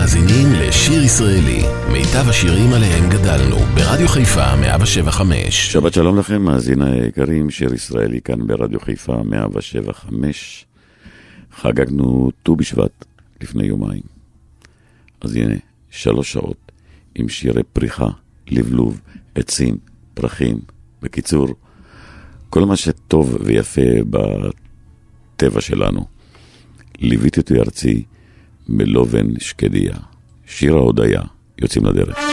מאזינים 0.00 0.52
לשיר 0.52 1.02
ישראלי, 1.02 1.62
מיטב 1.92 2.28
השירים 2.28 2.72
עליהם 2.72 3.10
גדלנו, 3.10 3.56
ברדיו 3.56 4.08
חיפה 4.08 4.56
175. 4.56 5.72
שבת 5.72 5.92
שלום 5.92 6.18
לכם, 6.18 6.42
מאזיני 6.42 7.00
היקרים, 7.00 7.50
שיר 7.50 7.74
ישראלי 7.74 8.20
כאן 8.20 8.46
ברדיו 8.46 8.80
חיפה 8.80 9.22
175. 9.24 10.66
חגגנו 11.52 12.30
ט"ו 12.42 12.56
בשבט 12.56 13.04
לפני 13.40 13.64
יומיים, 13.64 14.02
אז 15.20 15.36
הנה, 15.36 15.54
שלוש 15.90 16.32
שעות 16.32 16.72
עם 17.14 17.28
שירי 17.28 17.62
פריחה, 17.62 18.08
לבלוב, 18.48 19.00
עצים, 19.34 19.76
פרחים. 20.14 20.58
בקיצור, 21.02 21.48
כל 22.50 22.64
מה 22.64 22.76
שטוב 22.76 23.36
ויפה 23.40 23.80
בטבע 24.10 25.60
שלנו. 25.60 26.06
ליוויתי 26.98 27.40
אותי 27.40 27.58
ארצי. 27.58 28.04
מלובן 28.68 29.26
שקדיה. 29.38 29.94
שיר 30.46 30.76
ההודיה, 30.76 31.20
יוצאים 31.58 31.84
לדרך. 31.84 32.29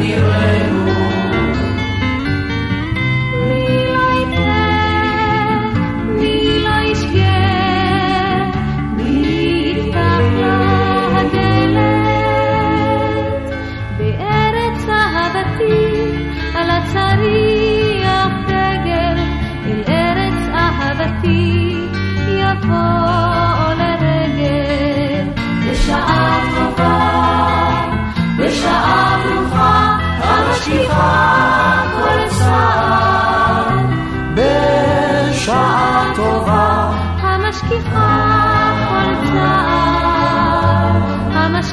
Here 0.00 0.39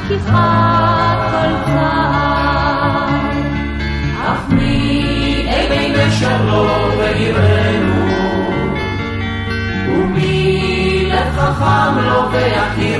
שכיחת 0.08 1.18
כל 1.30 1.52
צער. 1.64 3.08
אך 4.26 4.48
מי 4.48 5.46
עיני 5.48 6.06
נשרו 6.06 6.66
ויראנו, 6.98 8.08
ומי 9.88 11.08
לב 11.10 11.36
חכם 11.36 11.98
לו 11.98 12.32
ויכירנו. 12.32 12.97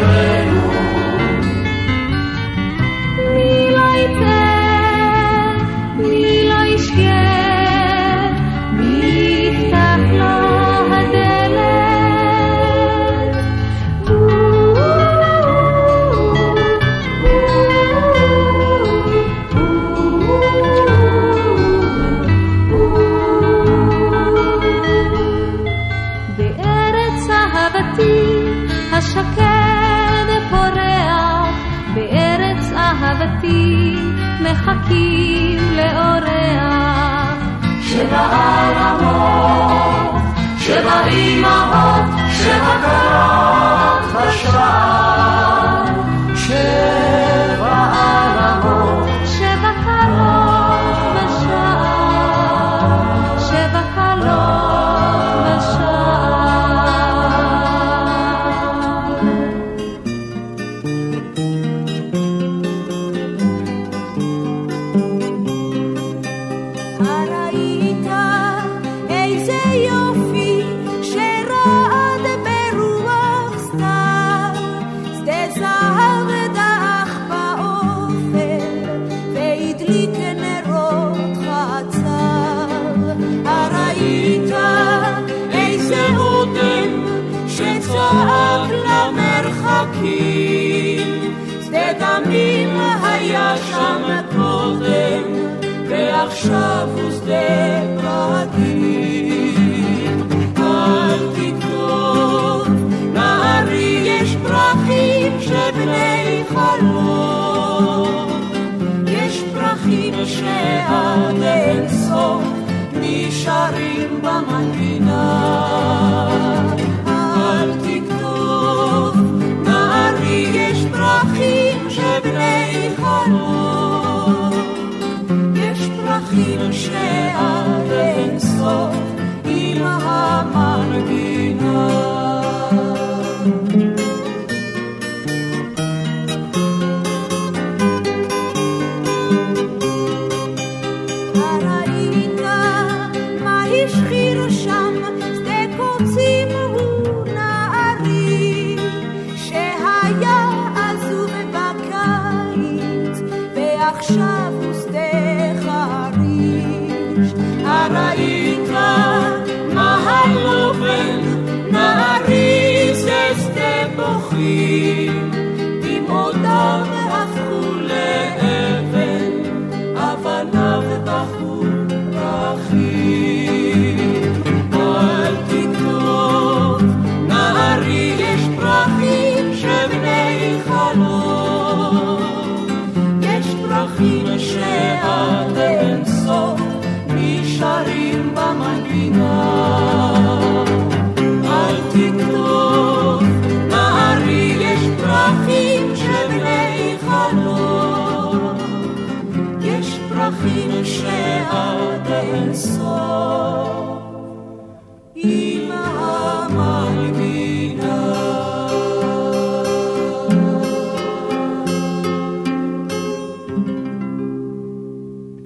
הוא 97.48 97.97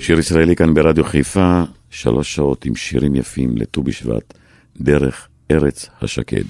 שיר 0.03 0.19
ישראלי 0.19 0.57
כאן 0.57 0.75
ברדיו 0.75 1.05
חיפה, 1.05 1.63
שלוש 1.91 2.35
שעות 2.35 2.65
עם 2.65 2.75
שירים 2.75 3.15
יפים 3.15 3.57
לט"ו 3.57 3.83
בשבט, 3.83 4.35
דרך 4.81 5.29
ארץ 5.51 5.89
השקד. 6.01 6.43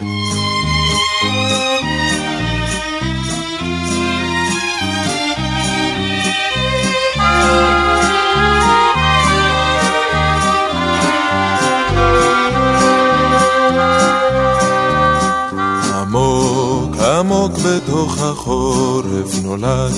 עמוק 15.94 16.97
עמוק 16.97 17.52
בתוך 17.52 18.23
החורף 18.23 19.42
נולד, 19.44 19.92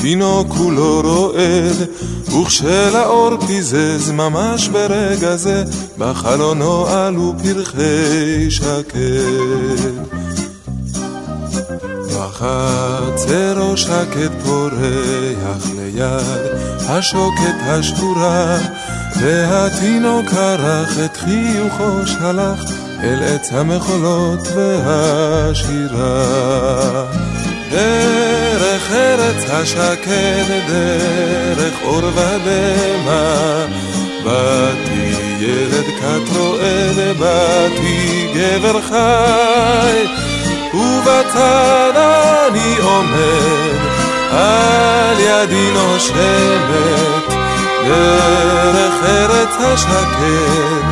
תינוק 0.00 0.48
כולו 0.48 1.00
רועד, 1.00 1.88
וכשלאור 2.28 3.46
פיזז 3.46 4.10
ממש 4.10 4.68
ברגע 4.68 5.36
זה, 5.36 5.64
בחלונו 5.98 6.86
עלו 6.86 7.34
פרחי 7.42 8.50
שקד. 8.50 9.92
בחצרו 12.38 13.76
שקט 13.76 14.32
פורח 14.44 15.66
ליד 15.76 16.68
השוקת 16.88 17.56
השבורה, 17.66 18.58
והתינוק 19.20 20.32
ערך 20.32 20.98
את 21.04 21.16
חיוכו 21.16 22.06
שלח 22.06 22.64
אל 23.02 23.22
עץ 23.22 23.52
המחולות 23.52 24.48
והשירה. 24.54 26.28
דרך 27.70 28.92
ארץ 28.92 29.50
השקד, 29.50 30.44
דרך 30.68 31.74
אור 31.84 32.02
ודמע, 32.04 33.66
באתי 34.24 35.14
ילד 35.40 35.86
כת 36.00 36.36
רועד, 36.36 37.18
באתי 37.18 38.26
גבר 38.34 38.80
חי, 38.80 40.06
ובצד 40.74 41.92
אני 41.96 42.76
עומד, 42.82 43.78
ידי 45.18 45.70
נושמת. 45.74 47.32
דרך 47.84 49.04
ארץ 49.04 49.56
השקד, 49.60 50.82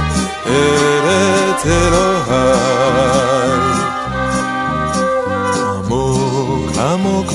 ארץ 0.47 1.66
אלוהי. 1.66 2.97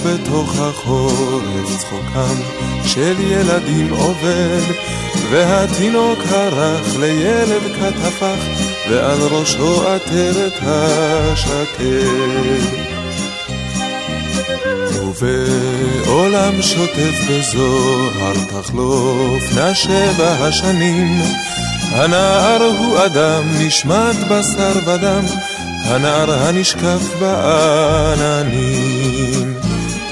בתוך 0.05 0.59
החורף 0.59 1.77
צחוקם 1.77 2.35
של 2.85 3.15
ילדים 3.19 3.93
עובד, 3.93 4.61
והתינוק 5.29 6.19
הרך 6.29 6.97
לילד 6.99 7.61
כתפך, 7.79 8.35
ועל 8.89 9.19
ראשו 9.21 9.87
עטרת 9.87 10.53
השקד. 10.61 11.81
ובעולם 15.21 16.61
שוטף 16.61 17.15
בזוהר 17.29 18.33
תחלוף 18.49 19.43
נשבע 19.57 20.31
השנים 20.39 21.21
הנער 21.91 22.63
הוא 22.63 23.05
אדם 23.05 23.43
נשמט 23.59 24.15
בשר 24.29 24.79
ודם 24.85 25.25
הנער 25.85 26.31
הנשקף 26.31 27.13
בעננים 27.19 28.81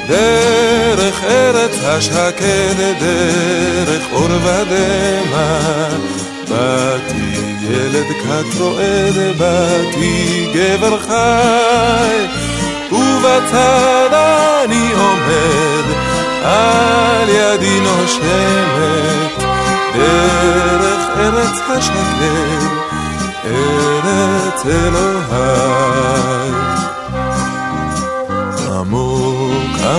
דרך 0.10 1.24
ארץ 1.24 1.84
השקד, 1.84 2.76
דרך 3.00 4.04
אור 4.12 4.30
ודמע. 4.44 5.60
באתי 6.50 7.40
ילד 7.62 8.06
כת 8.24 8.60
רועד, 8.60 9.38
באתי 9.38 10.48
גבר 10.54 11.00
חי. 11.00 12.26
ובצד 12.92 14.10
אני 14.12 14.92
עומד, 14.94 15.86
על 16.44 17.30
ידי 17.30 17.80
נושמת, 17.80 19.44
דרך 19.94 21.08
ארץ 21.18 21.60
השקר, 21.70 22.68
ארץ 23.46 24.66
אלוהי. 24.66 26.59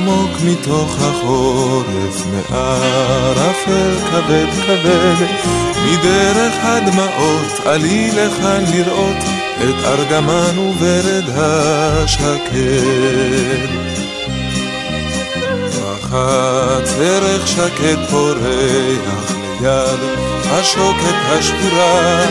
עמוק 0.00 0.30
מתוך 0.44 0.96
החורף, 1.00 2.26
מערפל 2.26 3.94
כבד 4.10 4.46
כבד, 4.66 5.26
מדרך 5.84 6.54
הדמעות 6.62 7.66
עלי 7.66 8.10
לכאן 8.10 8.64
לראות 8.74 9.16
את 9.56 9.84
ארגמן 9.84 10.58
וברד 10.58 11.24
השקד. 11.36 12.60
רחץ 15.82 16.94
ערך 17.00 17.48
שקד 17.48 18.06
פורח 18.10 19.32
ליד 19.60 20.00
השוקת 20.46 21.16
השבורה, 21.28 22.26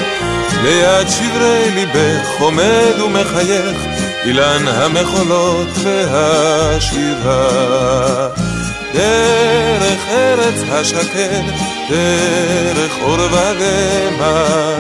ליד 0.64 1.08
שברי 1.10 1.72
ליבך 1.76 2.28
עומד 2.40 3.00
ומחייך 3.06 3.99
אילן 4.26 4.68
המחולות 4.68 5.70
והשירה. 5.86 7.50
דרך 8.94 10.00
ארץ 10.10 10.64
השקד, 10.72 11.44
דרך 11.90 12.92
אור 13.02 13.14
וגמר, 13.14 14.76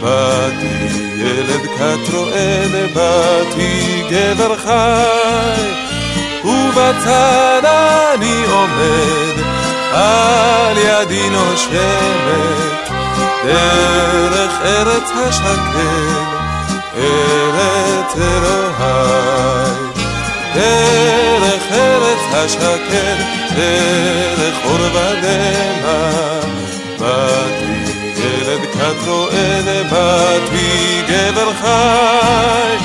באתי 0.00 0.86
ילד 1.16 1.66
כת 1.78 2.14
רועד, 2.14 2.92
באתי 2.94 4.02
גבר 4.10 4.56
חי, 4.56 5.62
ובצד 6.44 7.62
אני 7.64 8.44
עומד, 8.50 9.42
על 9.92 10.78
ידי 10.78 11.30
נושמת, 11.30 12.90
דרך 13.44 14.52
ארץ 14.64 15.10
השקד, 15.16 16.35
ארץ 16.96 18.16
אלוהי. 18.16 19.86
דרך 20.54 21.62
ארץ 21.72 22.34
השקד, 22.34 23.16
דרך 23.56 24.54
אור 24.64 24.80
ודמע, 24.80 26.10
באתי 26.98 27.76
ילד 28.16 28.60
כת 28.72 29.08
רועד, 29.08 29.64
באתי 29.90 31.02
גבר 31.08 31.52
חי, 31.60 32.76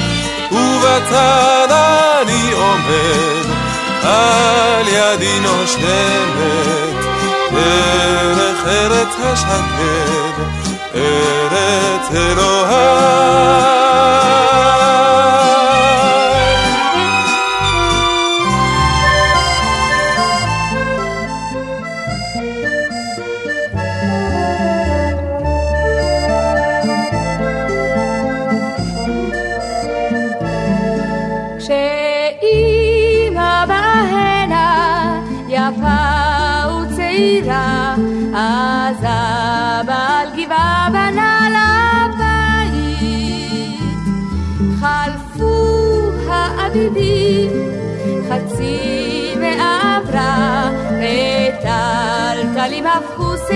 ובצד 0.52 1.68
אני 1.72 2.52
עומד, 2.52 3.46
על 4.04 4.88
ידי 4.88 5.40
נושמת, 5.40 7.06
דרך 7.52 8.68
ארץ 8.68 9.16
השקד, 9.24 10.71
ארץ 10.96 12.16
אלוהי. 12.16 12.92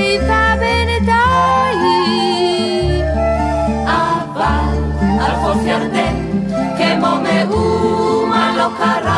שיפה 0.06 0.46
בינתיים. 0.60 1.86
אבל 3.86 4.76
על 5.22 5.36
חוף 5.36 5.62
ירדן, 5.66 6.16
כמו 6.78 7.12
מאומה 7.24 8.54
לא 8.58 8.68
קרה, 8.78 9.15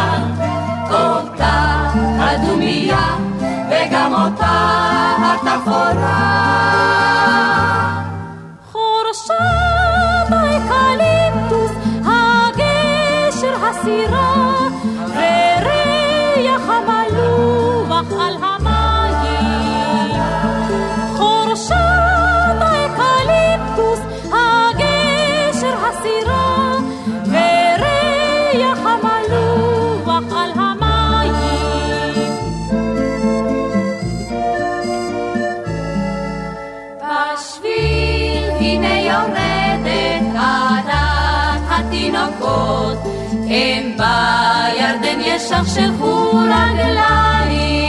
הם 43.49 43.91
בירדן 43.97 45.19
ישכשכו 45.21 46.31
רגליים. 46.31 47.87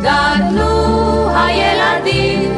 גדלו 0.00 1.28
הילדים 1.36 2.50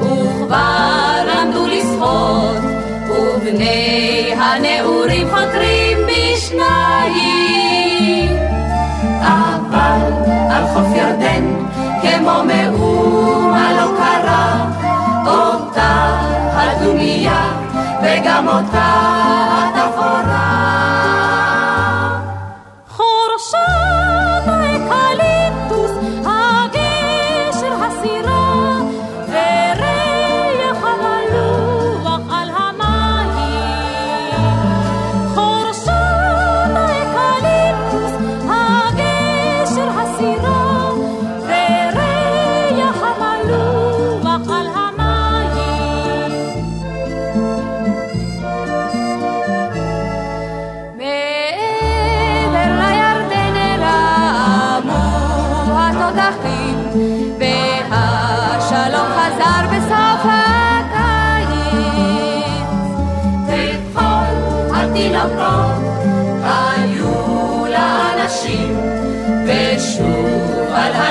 וכבר 0.00 1.24
למדו 1.26 1.66
לשחות, 1.66 2.62
ובני 3.10 4.34
הנעורים 4.38 5.28
חותרים 5.30 5.98
בשניים. 6.06 7.18
אבל 9.20 10.00
על 10.50 10.66
חוף 10.66 10.86
ירדן, 10.96 11.44
כמו 12.02 12.42
מאומה 12.44 13.72
לא 13.72 13.86
קרה, 13.96 14.66
אותה 15.26 16.20
הדומייה 16.54 17.52
וגם 18.02 18.48
אותה 18.48 19.17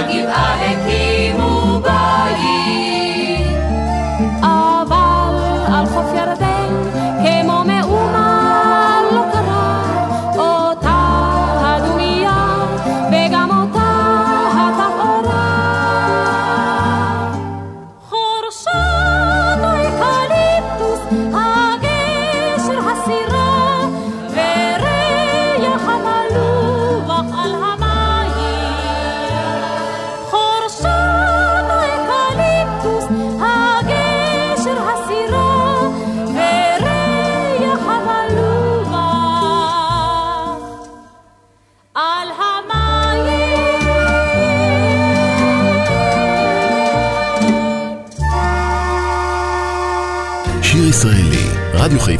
You 0.06 0.27
are. 0.27 0.67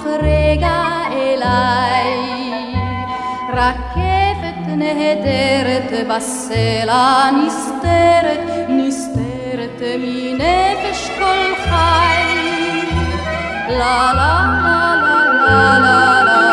אך 0.00 0.06
רגע 0.06 0.82
אליי. 1.12 2.14
רכבת 3.52 4.66
נהדרת 4.66 6.06
בסלע 6.08 7.30
נסתרת, 7.46 8.68
נסתרת 8.68 9.82
מנפש 9.98 11.10
כל 11.18 11.54
חי. 11.64 12.40
לה 13.68 14.12
לה 14.12 14.44
לה 14.62 14.94
לה 15.44 15.78
לה 15.78 16.24
לה 16.24 16.49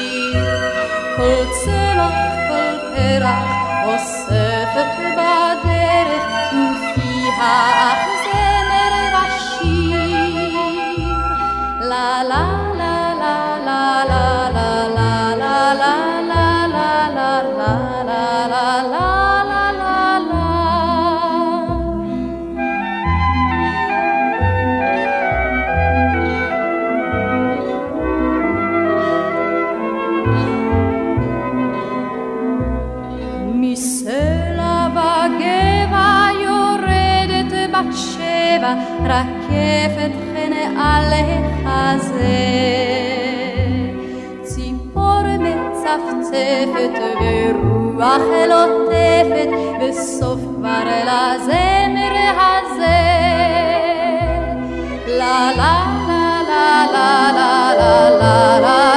כל 1.16 1.44
צמח, 1.52 2.14
כל 2.50 2.76
פרח, 2.96 3.48
אוספת 3.86 4.90
בדרך, 5.18 6.24
ופיה 6.54 7.97
החזה. 40.96 42.38
ציפור 44.44 45.22
מצפצפת 45.40 47.00
ורוח 47.22 48.22
לוטפת, 48.50 49.50
וסוף 49.82 50.40
כבר 50.56 50.84
לזמר 51.04 52.16
הזה. 52.38 53.08
לה 55.08 55.52
לה 55.58 55.76
לה 56.08 56.86
לה 56.94 57.32
לה 57.34 57.74
לה 57.78 58.10
לה 58.20 58.60
לה 58.60 58.97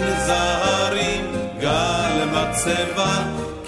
מן 0.00 0.20
זהרים 0.26 1.32
גל 1.60 2.24
מצבה, 2.32 3.16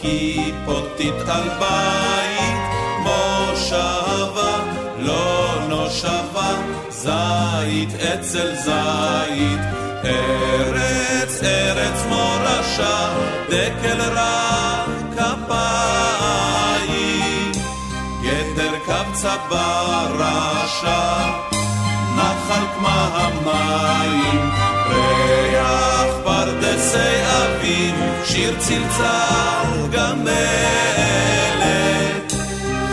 כיפותית 0.00 1.28
על 1.28 1.48
בית, 1.58 2.58
מושבה, 2.98 4.58
לא 4.98 5.54
נושבה, 5.68 6.50
זית 6.88 7.94
אצל 7.94 8.54
זית, 8.54 9.60
ארץ 10.04 11.42
ארץ 11.42 12.04
מורשה, 12.08 13.14
דקל 13.48 14.00
רב 14.00 14.90
כפיים, 15.16 16.32
גדר 18.22 18.74
קבצה 18.86 19.34
ברשע, 19.48 21.22
נחל 22.52 22.66
כמה 22.78 23.08
המים, 23.12 24.50
ריח 24.88 26.14
פרדסי 26.24 27.22
אביב, 27.24 27.94
שיר 28.24 28.54
צלצל 28.58 29.86
גמלת, 29.92 30.32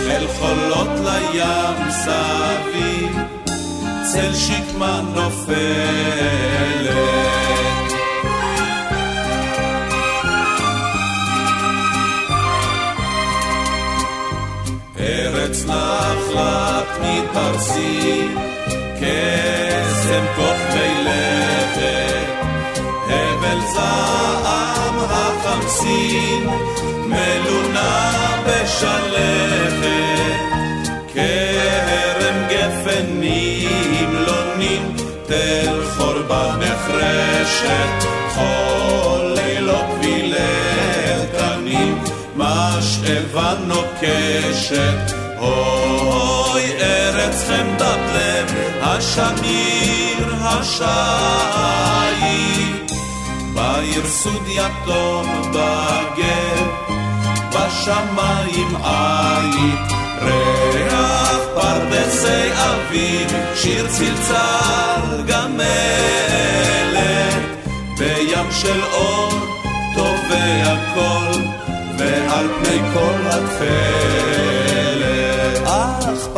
אל 0.10 0.28
חולות 0.28 0.90
לים 1.04 1.92
סביב, 1.92 3.18
צל 4.14 4.36
שקמה 4.36 5.02
נופלת. 5.16 6.50
ארץ 15.00 15.66
נחלת 15.66 16.88
מפרסי, 17.02 18.28
קסם 19.00 20.26
תוך 20.36 20.58
מלאכת, 20.76 22.30
הבל 23.10 23.60
זעם 23.74 25.00
החמסין, 25.00 26.50
מלונה 27.06 28.12
בשלכת, 28.46 29.90
כרם 31.14 32.48
גפן 32.50 33.06
נמלונים, 33.10 34.96
תל 35.26 35.82
חורבה 35.98 36.56
נחרשת, 36.60 38.08
כל 38.36 39.36
לילות 39.36 39.86
גבילי 40.00 40.40
תנים, 41.38 42.04
משאבה 42.36 43.54
נוקשת, 43.68 45.29
אוי 45.40 46.72
ארץ 46.82 47.44
חמדת 47.48 48.00
לב, 48.16 48.54
השמיר 48.82 50.36
השעי, 50.42 51.54
בעיר 53.54 54.08
סוד 54.08 54.48
יתום 54.48 55.52
בגב. 55.52 56.90
בשמיים 57.50 58.76
עית, 58.76 59.92
ריח 60.22 61.40
פרדסי 61.56 62.52
אביב, 62.54 63.28
שיר 63.56 63.88
צלצל 63.88 65.24
גמלת, 65.28 65.70
בים 67.98 68.52
של 68.52 68.82
אור 68.94 69.30
טובע 69.96 70.76
קול, 70.94 71.42
ועל 71.98 72.48
פני 72.60 72.80
כל 72.94 73.20
התכלת. 73.28 74.79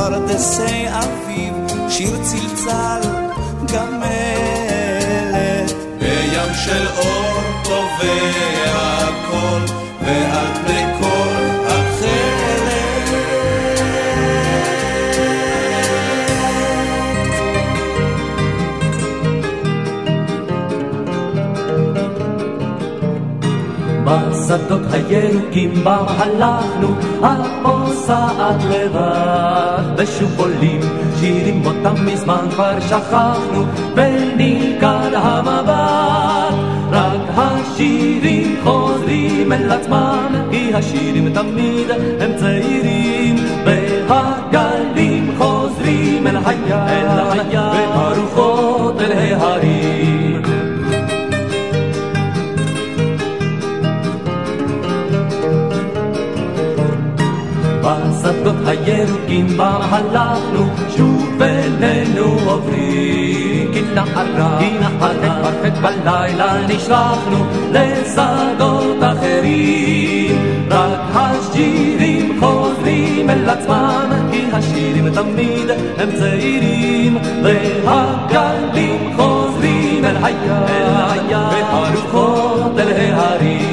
אך 0.01 0.07
פרדסי 0.07 0.85
אביב, 0.89 1.53
שיר 1.89 2.17
צלצל 2.21 3.01
גמלת, 3.73 5.73
בים 5.99 6.53
של 6.65 6.87
אור 6.97 7.31
טובע 7.63 9.07
קול, 9.29 9.61
ועל 10.05 10.47
פני 10.65 10.80
בשדות 24.11 24.81
הירוקים 24.91 25.73
בם 25.83 26.05
הלכנו, 26.07 26.87
הפוסעת 27.23 28.63
לבד. 28.69 29.83
ושוב 29.97 30.39
עולים 30.39 30.79
שירים 31.19 31.65
אותם 31.65 32.05
מזמן 32.05 32.45
כבר 32.51 32.79
שכחנו, 32.79 33.63
ונלכד 33.95 35.11
המבט. 35.13 36.55
רק 36.91 37.21
השירים 37.35 38.55
חוזרים 38.63 39.51
אל 39.51 39.71
עצמם, 39.71 40.35
כי 40.51 40.73
השירים 40.73 41.33
תמיד 41.33 41.91
הם 42.19 42.31
צעירים, 42.35 43.35
והגלים 43.65 45.33
חוזרים 45.37 46.27
אל 46.27 46.37
הים, 46.45 47.05
והרוחות 47.95 49.01
אל 49.01 49.11
ההרים. 49.11 50.40
בשדות 58.21 58.55
הירוקים 58.65 59.47
בם 59.57 59.79
הלכנו, 59.81 60.65
שוב 60.97 61.41
אלינו 61.41 62.39
עוברים. 62.45 63.71
כי 63.73 63.81
נערה, 63.95 64.59
כי 64.59 64.69
נערה, 64.79 65.11
הרחק 65.23 65.77
בלילה 65.81 66.67
נשלחנו 66.67 67.45
לשדות 67.71 68.97
אחרים. 69.03 70.37
רק 70.69 70.99
השירים 71.13 72.39
חוזרים 72.39 73.29
אל 73.29 73.49
עצמם, 73.49 74.09
כי 74.31 74.41
השירים 74.53 75.09
תמיד 75.09 75.69
הם 75.97 76.09
צעירים. 76.19 77.17
והגלים 77.43 79.13
חוזרים 79.15 80.05
אל 80.05 80.15
הים, 80.23 81.51
והרוחות 81.51 82.79
אל 82.79 83.13
ההרים. 83.13 83.70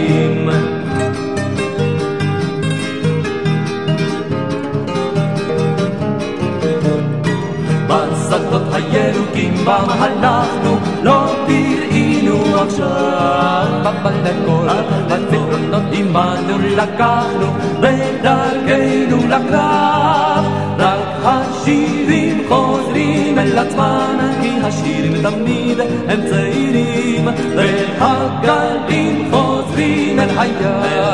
הירוקים 8.79 9.55
בם 9.65 9.85
הלכנו, 9.89 10.77
לא 11.03 11.35
תראינו 11.47 12.61
עכשיו. 12.61 13.67
בכל 13.83 14.69
הזיכרונות 15.11 15.83
עמנו 15.93 16.59
לקחנו, 16.77 17.47
בדרכנו 17.81 19.17
לקרב. 19.29 20.45
רק 20.79 20.99
השירים 21.25 22.43
חוזרים 22.49 23.39
אל 23.39 23.59
עצמם, 23.59 24.19
כי 24.43 24.51
השירים 24.63 25.13
תמיד 25.23 25.81
הם 26.09 26.21
צעירים. 26.31 27.29
והגלים 27.57 29.31
חוזרים 29.31 30.21
אל 30.21 30.29
הים, 30.39 31.09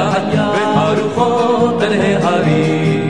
והרוחות 0.75 1.83
אל 1.83 1.93
ההרים. 2.25 3.04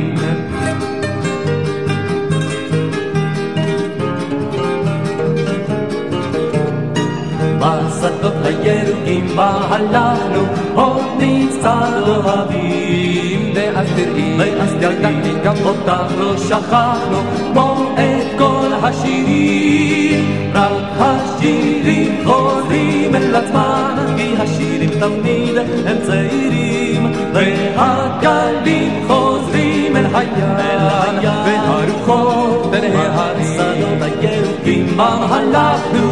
בשדות 8.04 8.32
הירוקים 8.44 9.36
בה 9.36 9.50
הלכנו, 9.70 10.42
עוד 10.74 11.02
נצטד 11.18 12.02
אוהבים. 12.06 13.52
ואז 13.54 13.86
תראי, 13.96 14.34
ואז 14.38 14.72
ידעתי 14.72 15.32
גם 15.44 15.54
אותך 15.64 16.12
לא 16.18 16.36
שכחנו, 16.36 17.18
כמו 17.52 17.92
את 17.94 18.38
כל 18.38 18.68
השירים. 18.82 20.50
רק 20.54 20.82
השירים 20.98 22.24
חוזרים 22.24 23.14
אל 23.14 23.36
עצמם, 23.36 23.96
כי 24.16 24.34
השירים 24.38 24.90
תמיד 25.00 25.58
הם 25.86 25.96
צעירים. 26.06 27.12
והגלים 27.32 29.04
חוזרים 29.06 29.96
אל 29.96 30.06
הים, 30.14 31.22
והרוחות 31.22 32.74
אל 32.74 32.96
ההרים. 32.96 33.44
שדות 33.46 34.02
הירוקים 34.22 34.86
בם 34.96 35.18
הלכנו, 35.30 36.10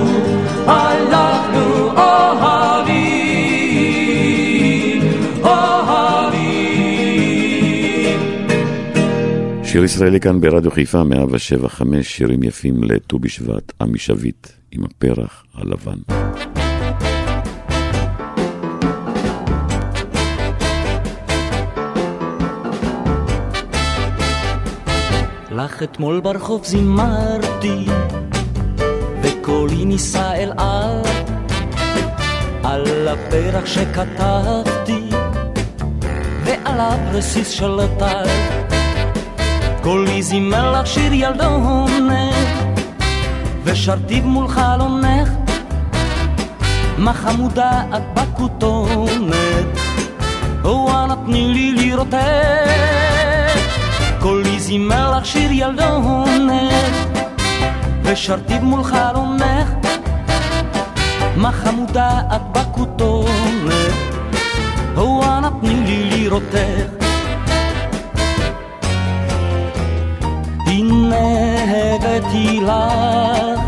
הלכנו 0.66 1.31
שיר 9.72 9.84
ישראלי 9.84 10.20
כאן 10.20 10.40
ברדיו 10.40 10.70
חיפה 10.70 11.04
175, 11.04 12.16
שירים 12.16 12.42
יפים 12.42 12.84
לט"ו 12.84 13.18
בשבט, 13.18 13.72
עמי 13.80 13.98
שביט 13.98 14.46
עם 14.72 14.84
הפרח 14.84 15.44
הלבן. 15.54 15.98
לך 25.50 25.82
אתמול 25.82 26.20
ברחוב 26.20 26.64
זימרתי, 26.64 27.86
וקולי 29.22 29.84
נישא 29.84 30.32
אל 30.34 30.52
על, 30.56 31.02
על 32.64 33.08
הפרח 33.08 33.66
שכתבתי, 33.66 35.08
ועל 36.44 36.80
הפרסיס 36.80 37.48
של 37.48 37.80
הטל. 37.80 38.51
קולי 39.82 40.22
זימר 40.22 40.72
לך 40.72 40.86
שיר 40.86 41.12
ילדונת, 41.12 42.34
ושרתי 43.64 44.20
מול 44.20 44.48
חלונך, 44.48 45.28
מה 46.98 47.12
חמודה 47.12 47.82
את 47.96 48.02
בכותונת, 48.14 49.66
וואלה 50.64 51.14
תני 51.26 51.48
לי 51.48 51.72
לראותך. 51.72 52.16
קולי 54.20 54.60
זימר 54.60 55.16
לך 55.16 55.26
שיר 55.26 55.52
ילדונת, 55.52 57.18
ושרתי 58.02 58.58
מול 58.58 58.84
חלונך, 58.84 59.68
מה 61.36 61.52
חמודה 61.52 62.20
את 62.36 62.42
בכותונת, 62.52 63.92
וואנה 64.94 65.50
תני 65.60 65.74
לי 65.74 66.10
לראותך. 66.10 67.01
הבאתי 71.14 72.60
לך 72.60 73.60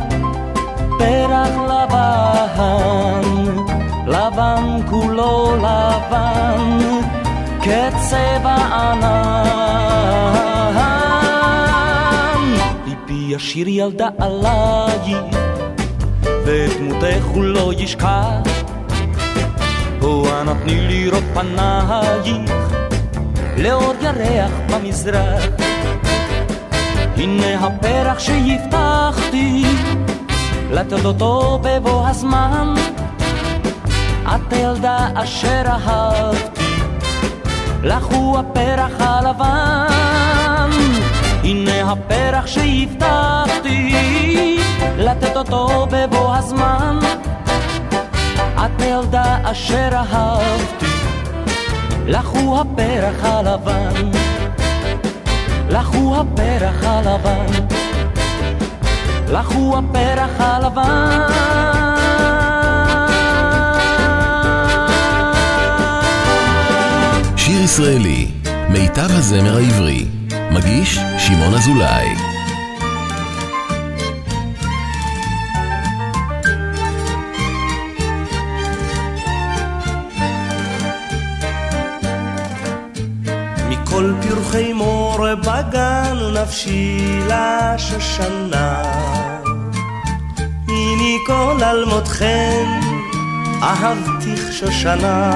פרח 0.98 1.48
לבן, 1.70 3.28
לבן 4.06 4.80
כולו 4.90 5.56
לבן, 5.56 6.78
כצבע 7.60 8.54
ענן. 8.54 9.44
ליבי 12.86 13.34
ישיר 13.34 13.68
ילדה 13.68 14.08
עלייך, 14.18 15.18
ואת 16.44 16.76
דמותך 16.78 17.24
הוא 17.34 17.44
לא 17.44 17.72
ישכח. 17.78 18.40
בוא 19.98 20.42
נתני 20.42 20.88
לראות 20.88 21.24
פנייך, 21.34 22.50
לאור 23.56 23.94
ירח 24.00 24.50
במזרח. 24.70 25.63
הנה 27.16 27.66
הפרח 27.66 28.18
שהבטחתי, 28.18 29.64
לתת 30.70 31.04
אותו 31.04 31.58
בבוא 31.62 32.08
הזמן. 32.08 32.74
את 34.24 34.52
הילדה 34.52 35.08
אשר 35.14 35.62
אהבתי, 35.66 36.72
לך 37.82 38.04
הוא 38.04 38.38
הפרח 38.38 38.92
הלבן. 38.98 40.70
הנה 41.42 41.92
הפרח 41.92 42.46
שהבטחתי, 42.46 43.94
לתת 44.98 45.36
אותו 45.36 45.86
בבוא 45.90 46.34
הזמן. 46.34 46.98
את 48.64 48.80
הילדה 48.80 49.38
אשר 49.44 49.88
אהבתי, 49.92 50.86
לך 52.06 52.26
הוא 52.28 52.60
הפרח 52.60 53.24
הלבן. 53.24 54.23
לך 55.74 55.88
הוא 55.88 56.16
הפרח 56.16 56.84
הלבן, 56.84 57.46
לך 59.32 59.50
הוא 59.50 59.78
הפרח 59.78 60.30
הלבן. 60.38 61.20
שיר 67.36 67.62
ישראלי, 67.62 68.30
מיטב 68.68 69.10
הזמר 69.10 69.56
העברי, 69.56 70.06
מגיש 70.50 70.98
שמעון 71.18 71.54
אזולאי. 71.54 72.23
בגן 85.44 86.16
נפשי 86.42 87.20
לשושנה. 87.28 88.82
הנה 90.68 91.18
כל 91.26 91.56
אלמותכם 91.62 92.80
אהבתיך 93.62 94.52
שושנה. 94.52 95.32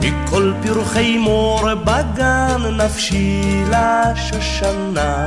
מכל 0.00 0.52
פרחי 0.62 1.18
מור 1.18 1.74
בגן 1.74 2.76
נפשי 2.76 3.62
לשושנה. 3.70 5.26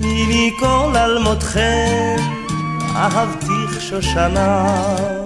הנה 0.00 0.50
כל 0.60 0.92
אלמותכם 0.96 2.16
אהבתיך 2.96 3.80
שושנה. 3.80 5.23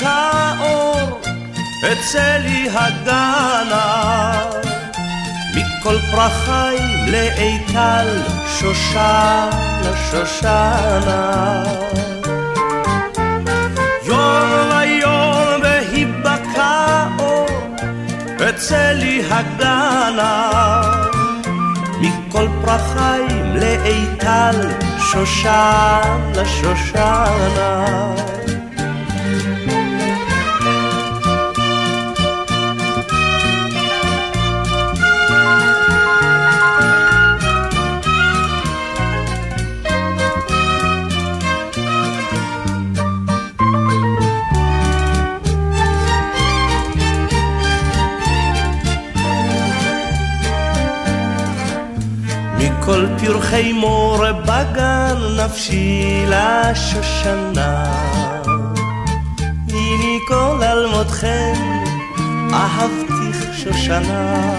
בהיבקע 0.00 0.52
אור 0.60 1.20
אצלי 1.92 2.68
הגנה 2.72 4.40
מכל 5.54 5.96
פרחי 6.10 6.76
לאיטל 7.06 8.22
שושנה 8.58 9.50
שושנה 10.10 11.62
יום 14.04 14.70
ויום 14.70 15.60
בהיבקע 15.62 17.06
אור 17.18 17.48
אצלי 18.48 19.22
הגנה 19.30 20.80
מכל 22.00 22.46
פרחיים 22.64 23.56
לאיטל 23.56 24.68
שושנה 24.98 26.44
שושנה 26.60 27.84
פרחי 53.32 53.72
מור 53.72 54.24
בגן 54.32 55.16
נפשי 55.36 56.24
לשושנה. 56.26 57.84
הנה 59.68 60.18
כל 60.28 60.62
אלמותכם 60.62 61.52
אהבתיך 62.52 63.44
שושנה. 63.52 64.54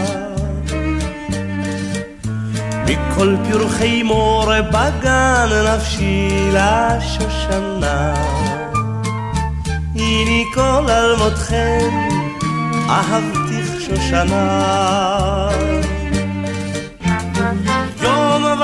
מכל 2.86 3.36
פרחי 3.51 4.03
מור 4.03 4.51
בגן 4.62 5.49
נפשי 5.73 6.49
לשושנה. 6.53 8.13
הנה 9.95 10.43
כל 10.53 10.89
אלמותכם 10.89 11.89
אהבתיך 12.89 13.81
שושנה. 13.81 15.11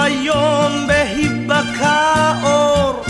יום 0.07 0.87
ויום 0.87 0.87
בהיבקע 0.87 2.33
אור 2.43 3.03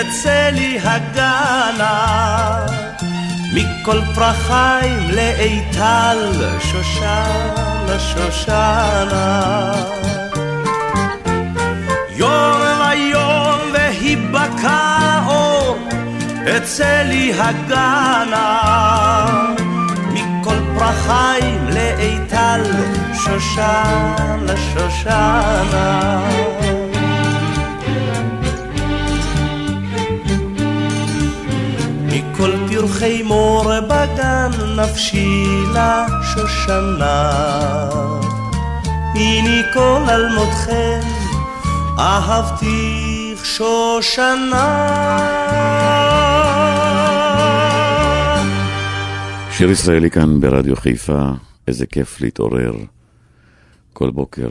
אצלי 0.00 0.78
הגנה. 0.82 2.66
מכל 3.54 4.00
פרחיים 4.14 5.10
לאיטל 5.10 6.32
שושנה 6.60 7.98
שושנה. 7.98 9.72
יום 12.10 12.60
ויום 12.80 13.72
בהיבקע 13.72 15.20
אור 15.26 15.78
אצלי 16.56 17.32
הגנה. 17.38 18.60
מכל 20.12 20.56
פרחיים 20.78 21.68
לאיטל 21.68 22.62
שושנה 23.24 24.54
שושנה 24.56 26.20
מכל 32.06 32.50
פרחי 32.68 33.22
מור 33.22 33.80
בגן 33.80 34.50
נפשי 34.76 35.46
לשושנה. 35.74 37.30
הנה 39.14 39.72
כל 39.74 40.00
אלמותכם 40.08 41.00
אהבתיך 41.98 43.44
שושנה. 43.44 44.90
שיר 49.50 49.70
ישראלי 49.70 50.10
כאן 50.10 50.40
ברדיו 50.40 50.76
חיפה, 50.76 51.22
איזה 51.68 51.86
כיף 51.86 52.20
להתעורר 52.20 52.72
כל 53.94 54.10
בוקר 54.10 54.48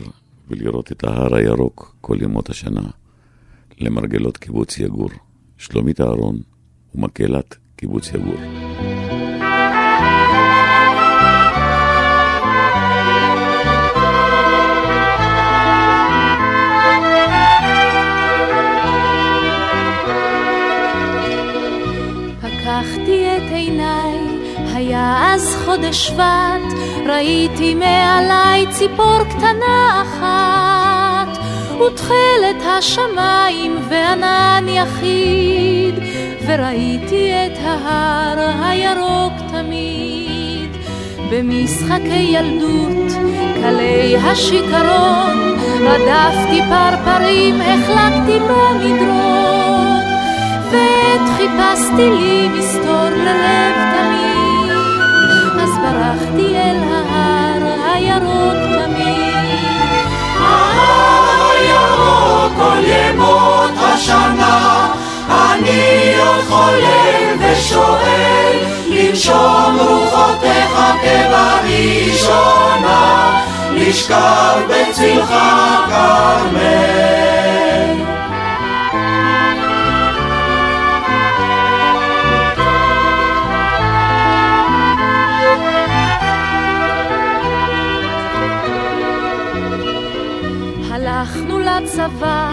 ולראות 0.47 0.91
את 0.91 1.03
ההר 1.03 1.35
הירוק 1.35 1.95
כל 2.01 2.17
ימות 2.21 2.49
השנה. 2.49 2.81
למרגלות 3.79 4.37
קיבוץ 4.37 4.77
יגור, 4.77 5.09
שלומית 5.57 6.01
אהרון 6.01 6.39
ומקהלת 6.95 7.55
קיבוץ 7.75 8.11
יגור. 8.13 8.35
פקחתי 22.41 23.37
את 23.37 23.51
עיניי, 23.51 24.19
היה 24.57 25.33
אז 25.33 25.55
חודש 25.65 26.07
שבט, 26.07 26.92
ראיתי 27.07 27.75
מעלי 27.75 28.65
ציפור 28.69 29.23
קטנה 29.29 30.01
אחת, 30.01 31.43
ותכלת 31.81 32.63
השמיים 32.65 33.77
וענן 33.89 34.65
יחיד, 34.67 35.95
וראיתי 36.47 37.31
את 37.33 37.57
ההר 37.63 38.39
הירוק 38.61 39.33
תמיד. 39.51 40.77
במשחקי 41.31 42.29
ילדות, 42.33 43.11
קלי 43.61 44.17
השיכרון, 44.17 45.57
רדפתי 45.81 46.61
פרפרים, 46.69 47.61
החלקתי 47.61 48.39
במדרון, 48.39 50.03
ועת 50.71 51.29
חיפשתי 51.37 52.09
לי 52.09 52.49
מסתור 52.49 53.09
ללב 53.09 53.75
תמיד. 53.95 54.42
הלכתי 55.93 56.55
אל 56.55 56.79
ההר 56.89 57.63
הירוק 57.93 58.53
תמיד. 58.53 59.59
ההר 60.39 61.55
ירוק 61.69 62.51
כל 62.55 62.81
ימות 62.85 63.71
השנה, 63.77 64.87
אני 65.29 66.15
עוד 66.19 66.41
חולם 66.49 67.37
ושואל, 67.39 68.57
לנשום 68.87 69.77
רוחותיך 69.79 70.73
כבראשונה, 71.01 73.01
לשכב 73.71 74.57
בצלך 74.67 75.33
כרמל. 75.89 77.62
הצבא, 92.03 92.51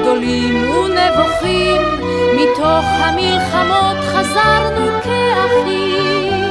גדולים 0.00 0.70
ונבוכים, 0.70 1.82
מתוך 2.34 2.84
המלחמות 2.84 3.96
חזרנו 4.12 4.90
כאחים. 5.04 6.44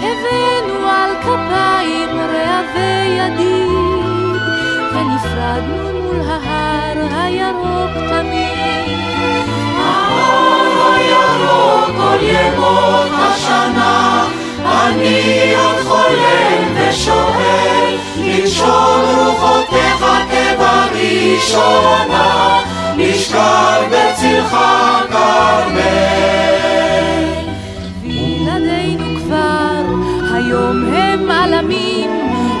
הבאנו 0.00 0.88
על 0.88 1.10
כפיים 1.22 2.20
רעבי 2.20 3.06
ידיד, 3.18 4.42
ונפרדנו 4.92 6.02
מול 6.02 6.20
ההר 6.28 6.98
הירוק 7.20 7.90
תמיד. 8.08 8.98
ההר 9.78 10.94
הירוק 10.94 11.96
כל 11.96 12.24
ימות 12.24 13.10
השנה, 13.12 14.24
אני 14.64 15.54
עוד 15.54 15.76
חולם 15.88 16.74
ושואל, 16.74 17.96
לנשום 18.16 19.02
רוחותיך 19.16 20.04
ראשונה, 21.14 22.60
נשכב 22.96 23.82
בצלך 23.90 24.56
כרמל. 25.10 26.34
וילדינו 28.02 29.20
כבר, 29.20 29.82
היום 30.34 30.84
הם 30.94 31.30
עלמים, 31.30 32.10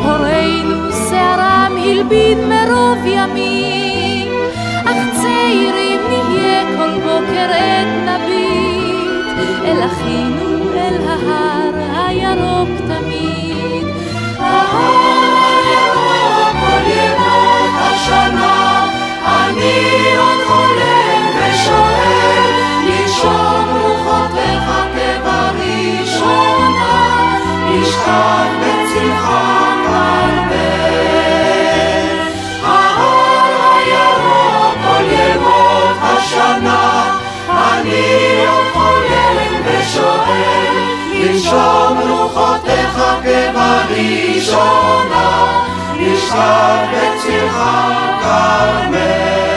הורינו 0.04 0.92
שערם 1.08 1.76
הלבין 1.76 2.38
מרוב 2.48 2.98
ימים, 3.06 4.28
אך 4.84 5.20
צעירים 5.22 6.00
נהיה 6.08 6.62
כל 6.76 6.90
בוקר 7.00 7.50
עת 7.50 7.88
נביט 8.06 9.34
אל 9.64 9.86
אחינו 9.86 10.63
לנשום 41.34 41.98
רוחותיך 42.10 42.96
כבראשונה, 43.22 44.64
נשכב 46.00 46.78
בצלך 46.92 47.58
כרמל. 48.22 49.53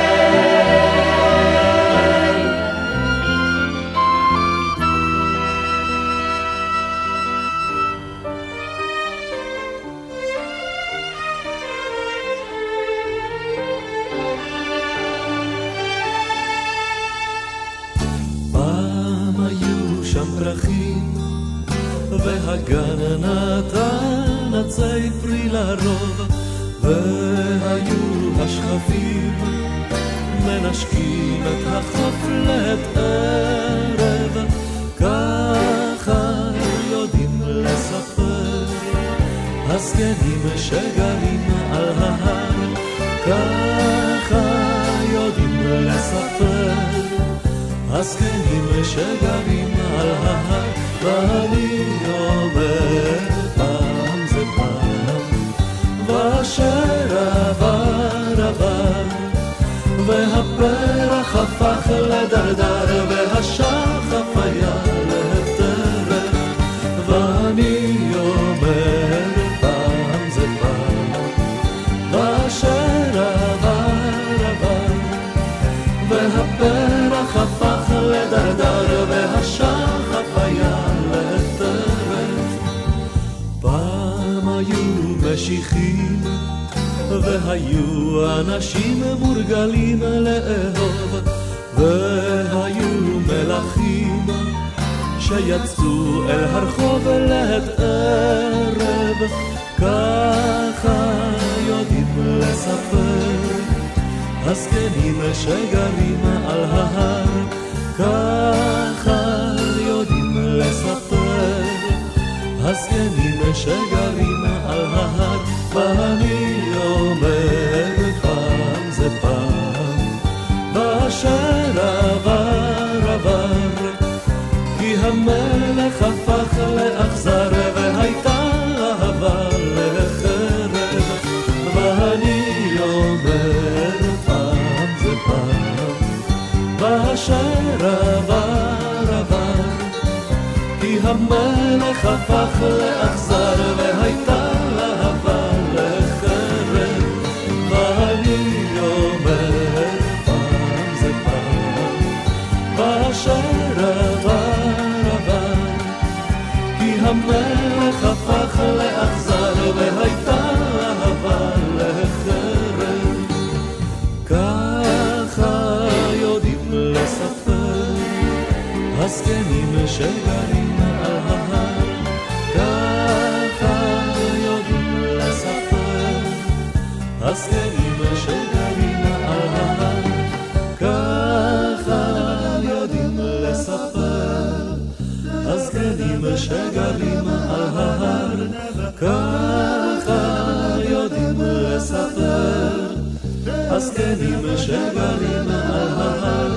יודעים 194.00 194.58
שגרים 194.58 195.50
על 195.50 196.52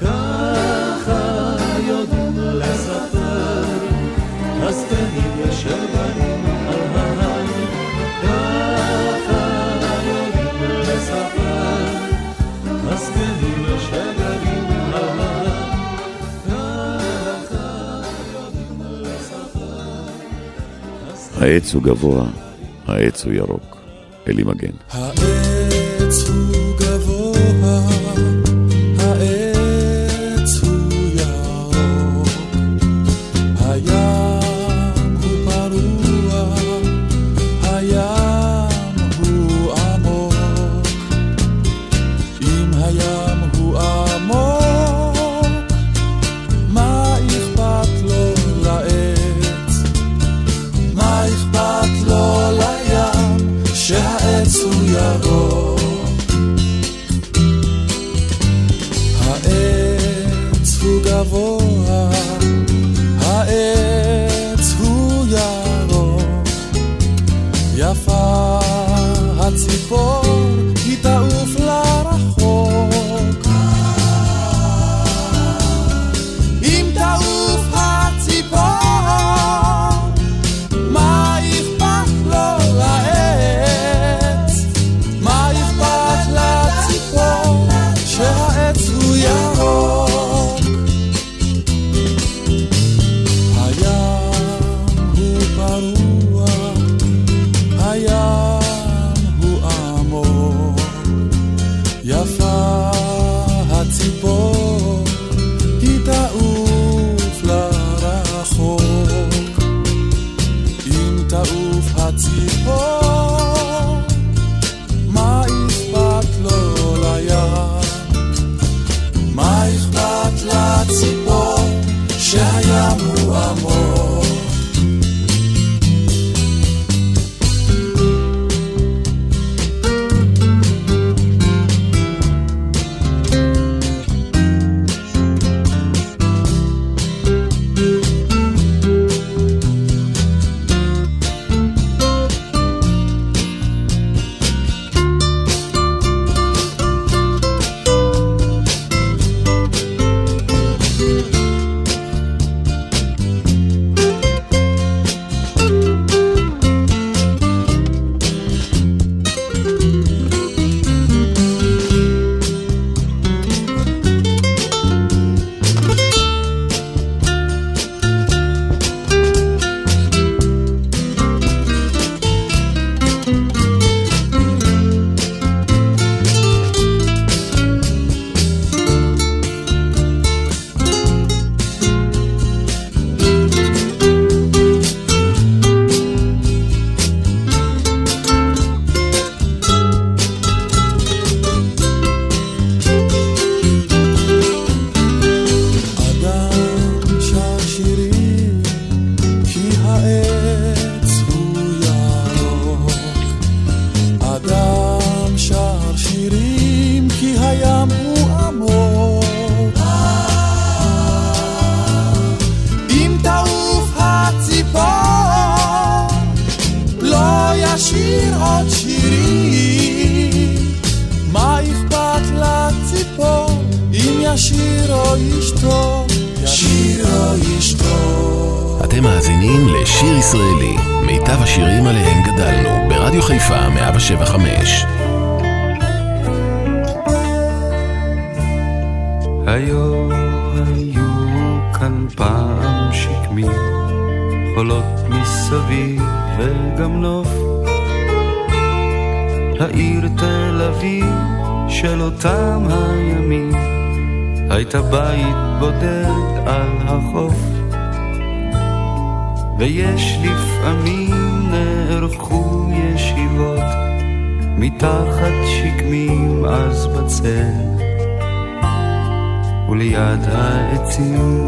ככה 0.00 1.56
יודעים 1.88 2.32
לספר. 2.36 3.64
הזקנים 4.62 5.52
שגרים 5.52 6.44
על 6.68 6.82
ככה 8.22 9.42
יודעים 10.06 10.80
לספר. 10.80 11.86
הזקנים 12.88 13.78
שגרים 13.78 14.92
על 14.94 15.46
העץ 21.40 21.74
הוא 21.74 21.82
גבוה, 21.82 22.26
העץ 22.86 23.24
הוא 23.24 23.32
ירוק. 23.32 23.76
אלי 24.28 24.42
מגן. 24.42 24.85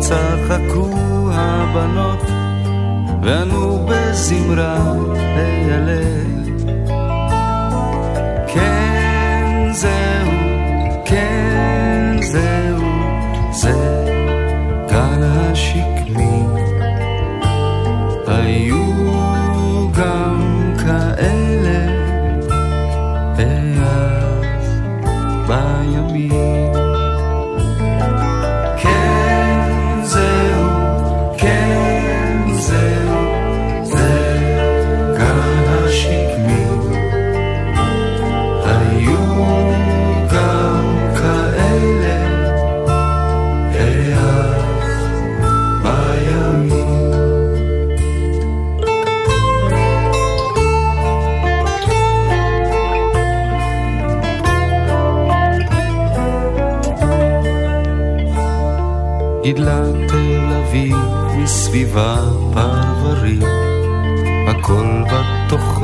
צחקו 0.01 0.91
הבנות, 1.33 2.23
וענו 3.23 3.87
בזמרה 3.89 4.95
איילה. 5.17 6.38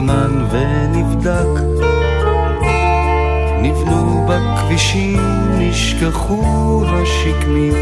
מתוכנן 0.05 0.45
ונבדק. 0.51 1.61
נבנו 3.63 4.27
בכבישים, 4.29 5.21
נשכחו 5.59 6.85
השקמים, 6.87 7.75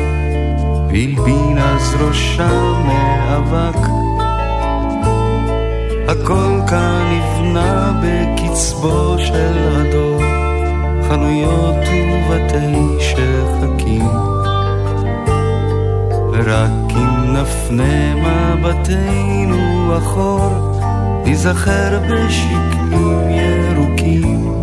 והלבין 0.89 1.59
אז 1.59 1.97
ראשם 2.01 2.83
מאבק. 2.87 3.79
הכל 6.09 6.61
כאן 6.69 7.03
נבנה 7.13 7.93
בקצבו 8.03 9.15
של 9.19 9.59
הדור, 9.77 10.23
חנויות 11.09 11.77
ובתי 11.77 12.99
שחקים. 13.01 14.09
רק 16.33 16.97
אם 16.97 17.37
נפנה 17.37 18.15
מבטנו 18.15 19.99
אחור, 19.99 20.72
ניזכר 21.25 22.01
בשקעים 22.01 23.31
ירוקים. 23.31 24.62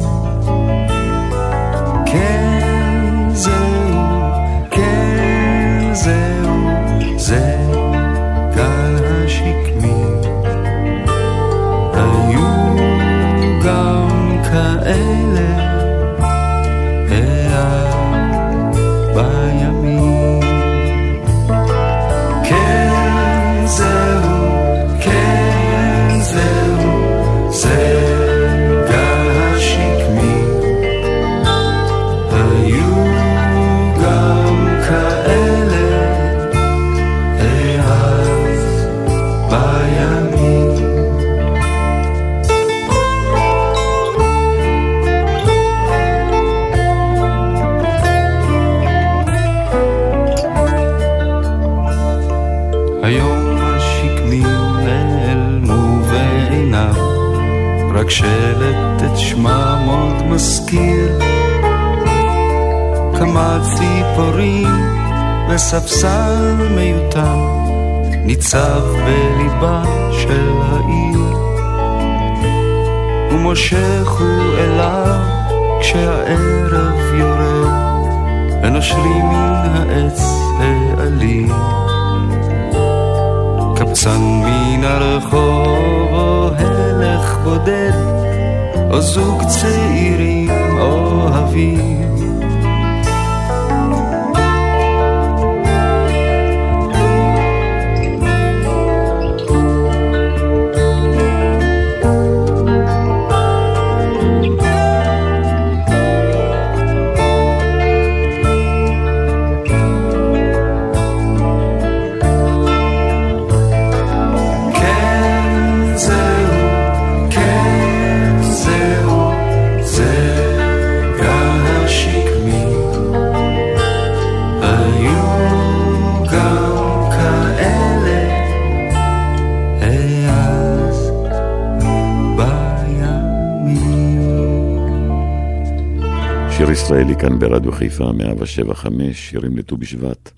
שיר 136.60 136.72
ישראלי 136.72 137.16
כאן 137.16 137.40
ברדיו 137.40 137.72
חיפה, 137.72 138.12
175, 138.12 139.30
שירים 139.30 139.58
לט"ו 139.58 139.78
בשבט. 139.78 140.32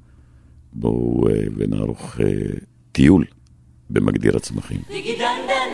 בואו 0.73 1.27
ונערוך 1.57 2.17
טיול 2.91 3.25
במגדיר 3.89 4.37
הצמחים. 4.37 4.81
Diggy 4.89 5.17
dan 5.21 5.41
dan 5.49 5.69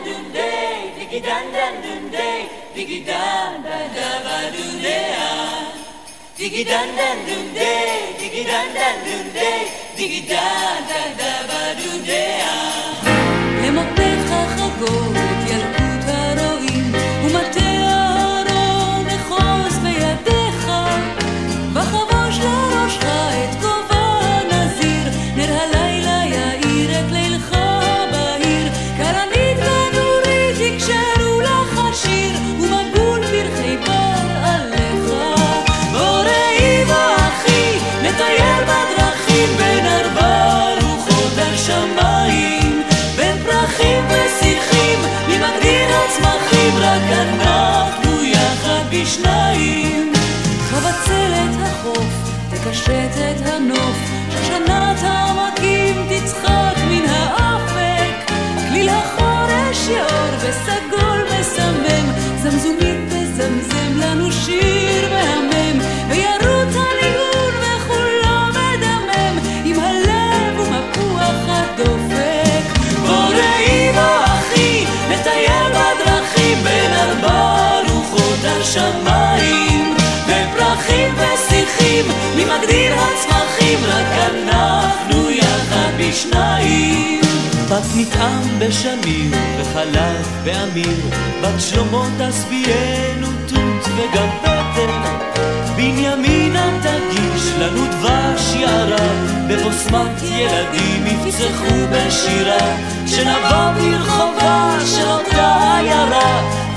dum 7.28 7.46
day, 7.58 7.94
diggy 8.20 8.44
dan 8.48 8.66
dan 8.76 8.94
dum 9.04 9.24
day, 9.36 9.62
diggy 9.96 10.20
dan 10.30 10.78
dan 10.90 11.10
da 11.18 11.32
ba 11.48 11.60
dum 11.80 11.98
day 12.06 12.40
ah. 12.42 12.87
שניים. 49.08 50.12
חבצל 50.70 51.32
החוף, 51.62 52.30
תקשט 52.50 53.12
את 53.30 53.46
הנוף, 53.46 53.96
שושנת 54.30 55.02
העמקים 55.02 56.08
תצחק 56.08 56.76
מן 56.88 57.04
האופק, 57.08 58.32
כליל 58.68 58.88
החורש 58.88 59.88
יאור 59.88 60.34
וסגור. 60.40 61.07
השמיים, 78.68 79.94
בפרחים 80.26 81.14
ושיחים, 81.14 82.04
ממגדיר 82.36 82.94
הצמחים, 82.94 83.78
רק 83.88 84.06
אנחנו 84.32 85.30
יחד 85.30 85.90
בשניים. 85.98 87.20
בת 87.70 87.82
מטעם 87.96 88.58
בשמיר 88.58 89.38
וחלב 89.60 90.26
באמיר, 90.44 90.96
בת 91.42 91.60
שלמה 91.60 92.08
תשביענו 92.18 93.26
תות 93.46 93.92
וגם 93.96 94.28
פטר. 94.42 94.90
בנימינה 95.76 96.70
תגיש 96.82 97.52
לנו 97.58 97.84
דבש 97.86 98.54
יערה, 98.54 99.08
בבוסמת 99.48 100.22
ילדים 100.22 101.06
יפצחו 101.06 101.74
בשירה, 101.92 102.76
שנבוא 103.06 103.70
ברחובה 103.76 104.76
של 104.86 105.08
אותה 105.08 105.76
עיירה, 105.78 106.17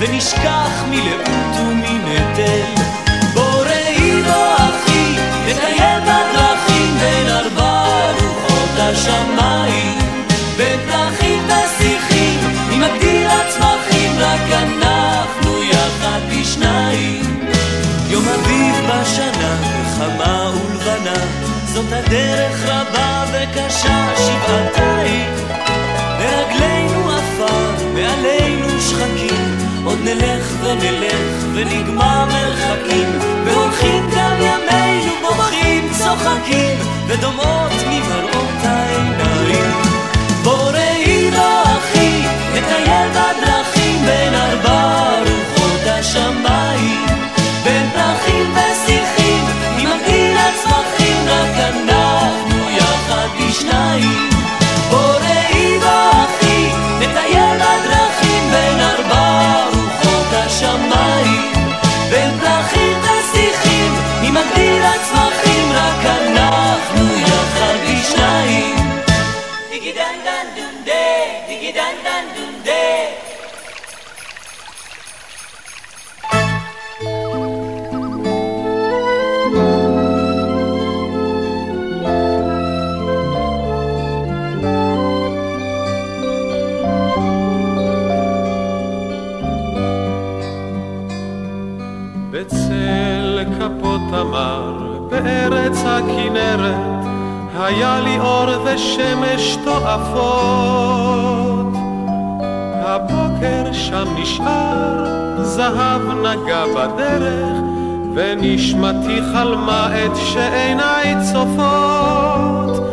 ונשכח 0.02 0.84
מלאות 0.90 1.56
ומנטל. 1.60 2.82
בוא 3.34 3.64
ראי 3.64 4.22
בו 4.22 4.54
אחי, 4.56 5.16
נטייל 5.46 6.00
בדרכים 6.00 6.96
בין 7.00 7.28
ארבע 7.28 7.84
רוחות 8.12 8.78
השמיים. 8.78 9.98
בין 10.56 10.80
פרחים 10.90 11.42
ושיחים, 11.46 12.40
ממגדיר 12.70 13.30
הצמחים, 13.30 14.10
רק 14.18 14.52
אנחנו 14.52 15.62
יחד 15.62 16.20
בשניים. 16.30 17.40
יום 18.08 18.24
אביב 18.28 18.74
בשנה, 18.88 19.56
חמה 19.96 20.50
ולבנה, 20.50 21.26
זאת 21.64 21.92
הדרך 21.92 22.64
רבה 22.66 23.24
וקשה 23.32 24.08
שבעתיים. 24.16 24.81
ונלך 30.64 31.44
ונגמר 31.54 32.24
מרחקים, 32.24 33.08
והולכים 33.44 34.10
גם 34.16 34.36
ימינו 34.40 35.12
בוכים, 35.22 35.88
צוחקים, 35.98 36.78
ודומעות 37.06 37.72
ממראות 37.88 38.64
העיניים. 38.64 39.72
בוא 40.42 40.70
ראי 40.70 41.30
לו 41.30 41.62
אחי, 41.62 42.22
נטייל 42.54 43.08
בדרכים 43.10 44.06
בין 44.06 44.34
ארבע 44.34 45.18
רוחות 45.18 45.86
השמיים, 45.86 47.06
בין 47.64 47.90
פרחים 47.94 48.54
ושיחים, 48.54 49.44
ממגדיל 49.76 50.36
הצמחים, 50.38 51.26
רק 51.28 51.56
אנחנו 51.58 52.70
יחד 52.70 53.28
בשניים. 53.40 54.31
היה 97.72 98.00
לי 98.00 98.18
אור 98.18 98.46
ושמש 98.64 99.56
תועפות. 99.64 100.92
הבוקר 102.74 103.72
שם 103.72 104.08
נשאר, 104.16 105.04
זהב 105.42 106.02
נגע 106.02 106.64
בדרך, 106.66 107.56
ונשמתי 108.14 109.20
חלמה 109.32 109.88
את 110.04 110.16
שעיניי 110.16 111.14
צופות. 111.32 112.88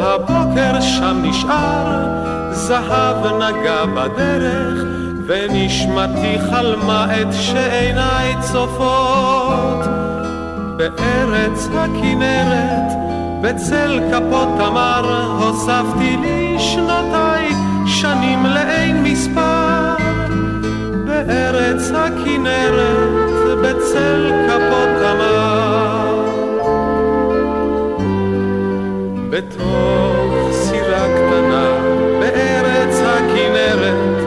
הבוקר 0.00 0.80
שם 0.80 1.22
נשאר, 1.22 2.06
זהב 2.50 3.26
נגע 3.26 3.84
בדרך, 3.84 4.84
ונשמתי 5.26 6.38
חלמה 6.50 7.06
את 7.20 7.32
שעיניי 7.32 8.34
צופות. 8.40 9.86
בארץ 10.76 11.68
הכנרת, 11.74 12.92
בצל 13.42 14.00
כפות 14.10 14.48
תמר, 14.58 15.36
הוספתי 15.38 16.16
לי 16.16 16.56
שנותיי, 16.58 17.48
שנים 17.86 18.46
לאין 18.46 19.02
מספר. 19.02 19.94
בארץ 21.06 21.90
הכנרת, 21.94 23.58
בצל 23.62 24.32
כפות 24.48 24.88
תמר. 24.98 26.22
בתוך 29.30 30.52
סירה 30.52 31.06
קטנה, 31.16 31.66
בארץ 32.20 33.00
הכנרת, 33.06 34.24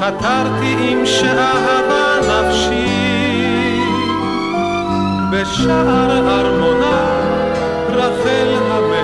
חתרתי 0.00 0.76
עם 0.78 1.06
שאהבה 1.06 2.18
נפשי. 2.28 3.80
בשער 5.30 6.40
ארמונה, 6.40 7.20
רחל 7.88 8.49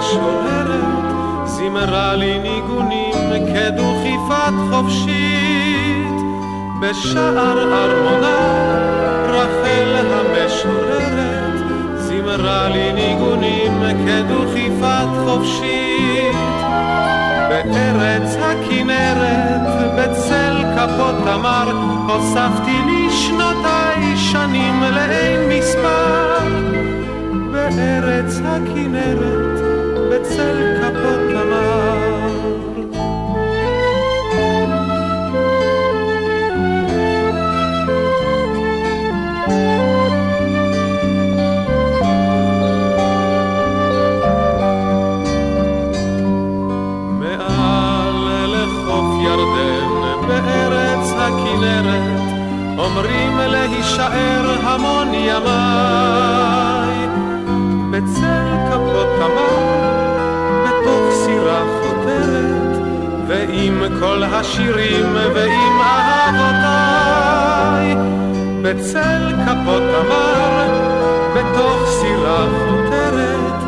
המשוררת, 0.06 1.48
זימרה 1.48 2.14
לי 2.14 2.38
ניגונים 2.38 3.46
כדוכיפת 3.54 4.52
חופשית. 4.70 6.16
בשער 6.80 7.58
ארמונה, 7.72 8.36
רחל 9.28 9.96
המשוררת, 10.12 11.54
זימרה 11.96 12.68
לי 12.68 12.92
ניגונים 12.92 13.82
כדוכיפת 14.06 15.08
חופשית. 15.26 16.36
בארץ 17.48 18.36
הכנרת, 18.36 19.66
בצל 19.98 20.64
כפות 20.76 21.14
תמר, 21.24 21.70
הוספתי 22.08 22.78
לי 22.86 23.10
שנותיי 23.10 24.16
שנים 24.16 24.82
לאין 24.82 25.48
מספר. 25.48 26.38
בארץ 27.52 28.40
הכנרת, 28.44 29.55
בצל 30.16 30.76
כפות 30.80 31.20
תמר. 31.30 32.16
אומרים 52.78 53.38
להישאר 53.38 54.56
המון 54.62 55.14
ימיי. 55.14 56.55
ועם 63.56 63.82
כל 64.00 64.22
השירים 64.22 65.16
ועם 65.34 65.80
אהבותיי. 65.80 67.16
בצל 68.62 69.32
כפות 69.46 69.82
תמר, 69.82 70.68
בתוך 71.34 71.88
סירה 72.00 72.46
חותרת, 72.66 73.58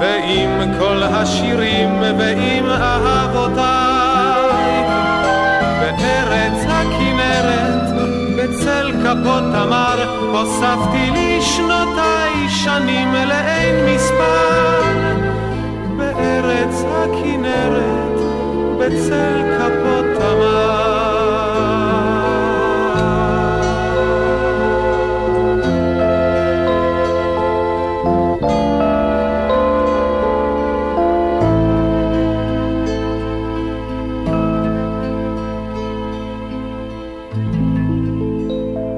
ועם 0.00 0.78
כל 0.78 1.02
השירים 1.02 2.02
ועם 2.18 2.66
אהבותיי. 2.70 3.64
בארץ 5.80 6.64
הכנרת, 6.68 7.88
בצל 8.36 8.92
כפות 9.02 9.42
תמר, 9.52 9.98
הוספתי 10.32 11.10
לי 11.10 11.42
שנותיי 11.42 12.48
שנים 12.48 13.14
לאין 13.14 13.94
מספר. 13.94 14.82
בארץ 15.96 16.84
הכנרת, 16.84 18.33
בצל 18.78 19.58
כפות 19.58 20.04
תמר. 20.14 20.84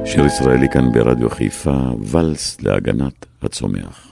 שיר 0.04 0.26
ישראלי 0.26 0.68
כאן 0.68 0.92
ברדיו 0.92 1.30
חיפה, 1.30 1.76
ואלס 2.02 2.60
להגנת 2.60 3.26
הצומח. 3.42 4.05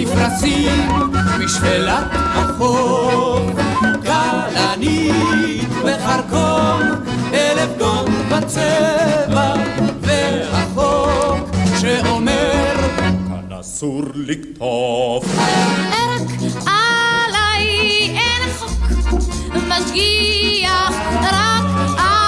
נפרסים 0.00 0.88
בשפלת 1.40 2.06
החוף, 2.12 3.42
כלנית 4.02 5.68
וחרקום, 5.84 6.80
אלף 7.32 7.78
גון 7.78 8.06
בצבע, 8.30 9.54
והחוק 10.00 11.48
שאומר 11.80 12.74
כאן 12.96 13.58
אסור 13.60 14.02
לקטוף. 14.14 15.24
רק 15.92 16.28
עליי 16.66 17.66
אין 18.08 18.52
חוק 18.58 18.70
משגיח, 19.68 20.94
רק 21.22 21.64
עליי 21.98 22.19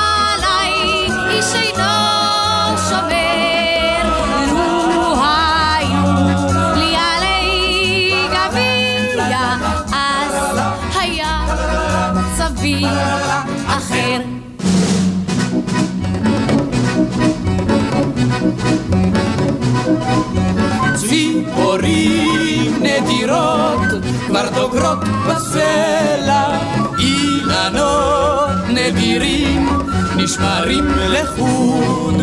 ציפורים 21.45 22.83
נדירות 22.83 24.03
כבר 24.27 24.49
דוגרות 24.55 24.99
בסלע, 25.29 26.59
אילנות 26.99 28.51
נדירים 28.69 29.69
נשמרים 30.17 30.85
לחוד, 31.09 32.23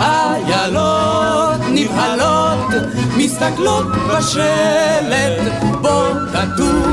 איילות 0.00 1.60
נבהלות 1.70 2.74
מסתכלות 3.16 3.86
בשלט, 3.86 5.52
בו 5.80 5.98
כתוב 6.32 6.86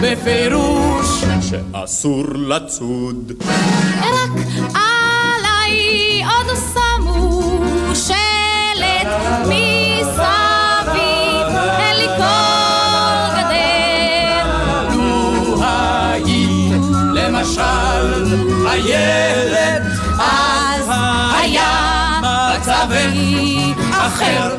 בפירוש 0.00 1.24
שאסור 1.40 2.24
לצוד. 2.34 3.32
רק 4.00 4.46
עליי 4.74 6.22
עוד 6.24 6.56
שמו 6.72 6.93
אחר. 24.14 24.56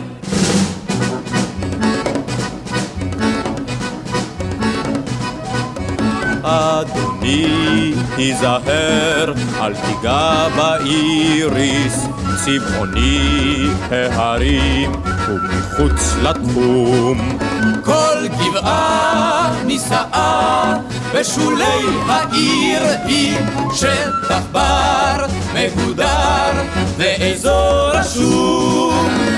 אדוני, 6.44 7.94
היזהר, 8.18 9.34
אל 9.62 9.74
תיגע 9.74 10.48
באיריס, 10.56 12.08
צבעוני 12.46 13.68
ההרים, 13.92 14.92
ומחוץ 15.30 16.16
לתחום. 16.22 17.38
כל 17.84 18.28
גבעה 18.28 19.54
נישאה 19.66 20.74
בשולי 21.14 21.86
העיר 22.08 22.84
היא 23.06 23.38
שטח 23.74 24.42
בר 24.52 25.26
מגודר 25.54 26.52
ואזור 26.98 27.90
רשום. 27.94 29.35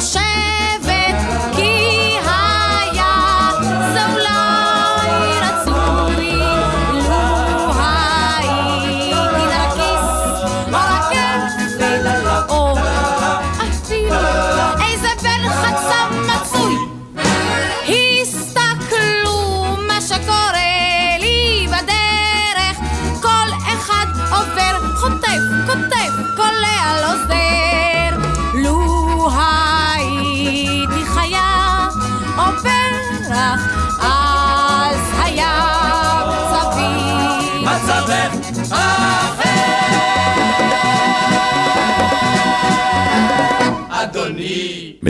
você 0.00 0.59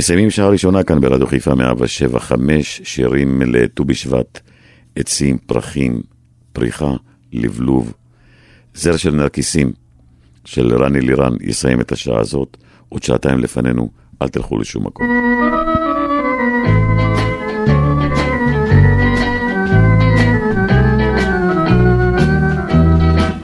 מסיימים 0.01 0.31
שעה 0.31 0.49
ראשונה 0.49 0.83
כאן 0.83 1.01
ברדיו 1.01 1.27
חיפה 1.27 1.55
107 1.55 2.21
חמש 2.21 2.81
שירים 2.85 3.43
לט"ו 3.43 3.85
בשבט, 3.85 4.41
עצים, 4.97 5.39
פרחים, 5.39 6.01
פריחה, 6.53 6.93
לבלוב, 7.33 7.93
זר 8.75 8.97
של 8.97 9.11
נרקיסים 9.11 9.73
של 10.45 10.83
רני 10.83 11.01
לירן 11.01 11.33
יסיים 11.41 11.81
את 11.81 11.93
השעה 11.93 12.21
הזאת, 12.21 12.57
עוד 12.89 13.03
שעתיים 13.03 13.39
לפנינו, 13.39 13.91
אל 14.23 14.29
תלכו 14.29 14.59
לשום 14.59 14.87
מקום. 14.87 15.07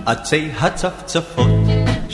עצי 0.07 0.51
הצפצפות 0.61 1.56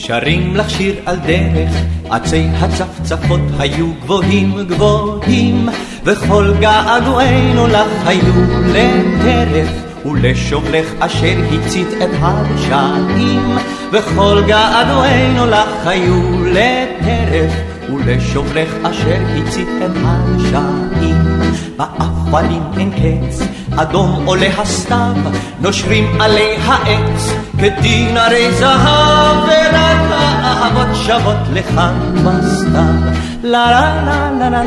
שרים 0.04 0.56
לך 0.56 0.70
שיר 0.70 0.94
על 1.06 1.16
דרך, 1.16 1.70
עצי 2.10 2.46
הצפצפות 2.52 3.40
היו 3.58 3.86
גבוהים 4.02 4.54
גבוהים, 4.68 5.68
וכל 6.04 6.52
געגועינו 6.60 7.66
לך 7.66 8.06
היו 8.06 8.34
לטרף, 8.66 9.68
ולשובלך 10.06 10.86
אשר 10.98 11.38
הצית 11.52 11.88
את 12.02 12.10
הרשעים, 12.20 13.56
וכל 13.92 14.42
געגועינו 14.46 15.46
לך 15.46 15.86
היו 15.86 16.44
לטרף, 16.46 17.52
ולשובלך 17.94 18.74
אשר 18.82 19.20
הצית 19.36 19.68
את 19.84 19.96
הרשעים. 20.04 21.42
באפלים 21.76 22.62
אין 22.78 22.90
קץ, 22.90 23.42
אדום 23.76 24.26
עולה 24.26 24.48
הסתיו, 24.58 25.14
נושרים 25.60 26.20
עלי 26.20 26.56
העץ, 26.64 27.32
כדינרי 27.58 28.52
זהב, 28.52 29.36
ורק 29.36 30.00
האהבות 30.10 30.96
שוות 30.96 31.36
לכאן 31.52 32.14
בסתיו. 32.14 33.12
לה 33.42 33.70
לה 33.70 34.04
לה 34.04 34.50
לה 34.50 34.50
לה 34.50 34.64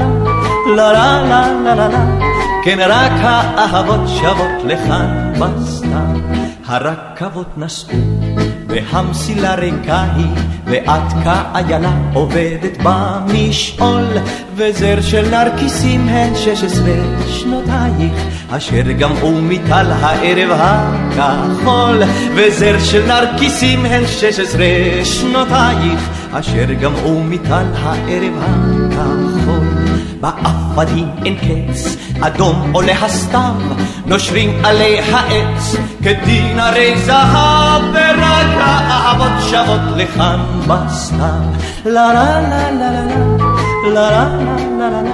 לה 0.76 0.92
לה 0.94 1.24
לה 1.24 1.54
לה 1.64 1.76
לה 1.76 1.88
לה 1.88 2.06
כן 2.64 2.78
רק 2.90 3.12
האהבות 3.22 4.08
שוות 4.08 4.64
לכאן 4.64 5.34
בסתיו. 5.40 6.20
הרכבות 6.66 7.58
נסעו 7.58 7.98
והמסילה 8.68 9.56
ריקה 9.56 10.06
היא, 10.16 10.26
ואת 10.66 11.14
כאיילה 11.24 11.92
עובדת 12.14 12.78
במשעול, 12.84 14.06
וזר 14.56 15.02
של 15.02 15.30
נרקיסים 15.30 16.08
הן 16.08 16.36
שש 16.36 16.64
עשרה 16.64 16.96
שנותייך, 17.28 18.14
אשר 18.50 18.92
גמעו 19.00 19.42
מטל 19.42 19.92
הערב 19.92 20.50
הכחול, 20.52 22.02
וזר 22.36 22.80
של 22.80 23.06
נרקיסים 23.08 23.86
הן 23.86 24.04
שש 24.08 24.40
עשרה 24.40 24.66
שנותייך, 25.04 26.10
אשר 26.32 26.74
גמעו 26.82 27.24
מטל 27.24 27.66
הערב 27.76 28.34
הכחול. 28.38 29.25
בעפדים 30.22 31.10
אין 31.26 31.36
קץ, 31.36 31.96
אדום 32.22 32.72
עולה 32.72 32.94
הסתיו, 33.06 33.56
נושרים 34.06 34.66
עלי 34.66 35.00
העץ, 35.00 35.76
כדין 36.04 36.60
הרי 36.60 36.98
זהב, 36.98 37.82
ורק 37.94 38.56
האהבות 38.58 39.50
שוות 39.50 39.82
לכאן 39.98 40.40
בסתיו. 40.68 41.42
לה 41.86 42.14
לה 42.14 42.42
לה 42.42 42.72
לה 42.72 42.92
לה 42.92 43.06
לה 43.84 43.94
לה 43.94 44.30
לה 44.80 44.90
לה 44.90 45.02
לה 45.02 45.12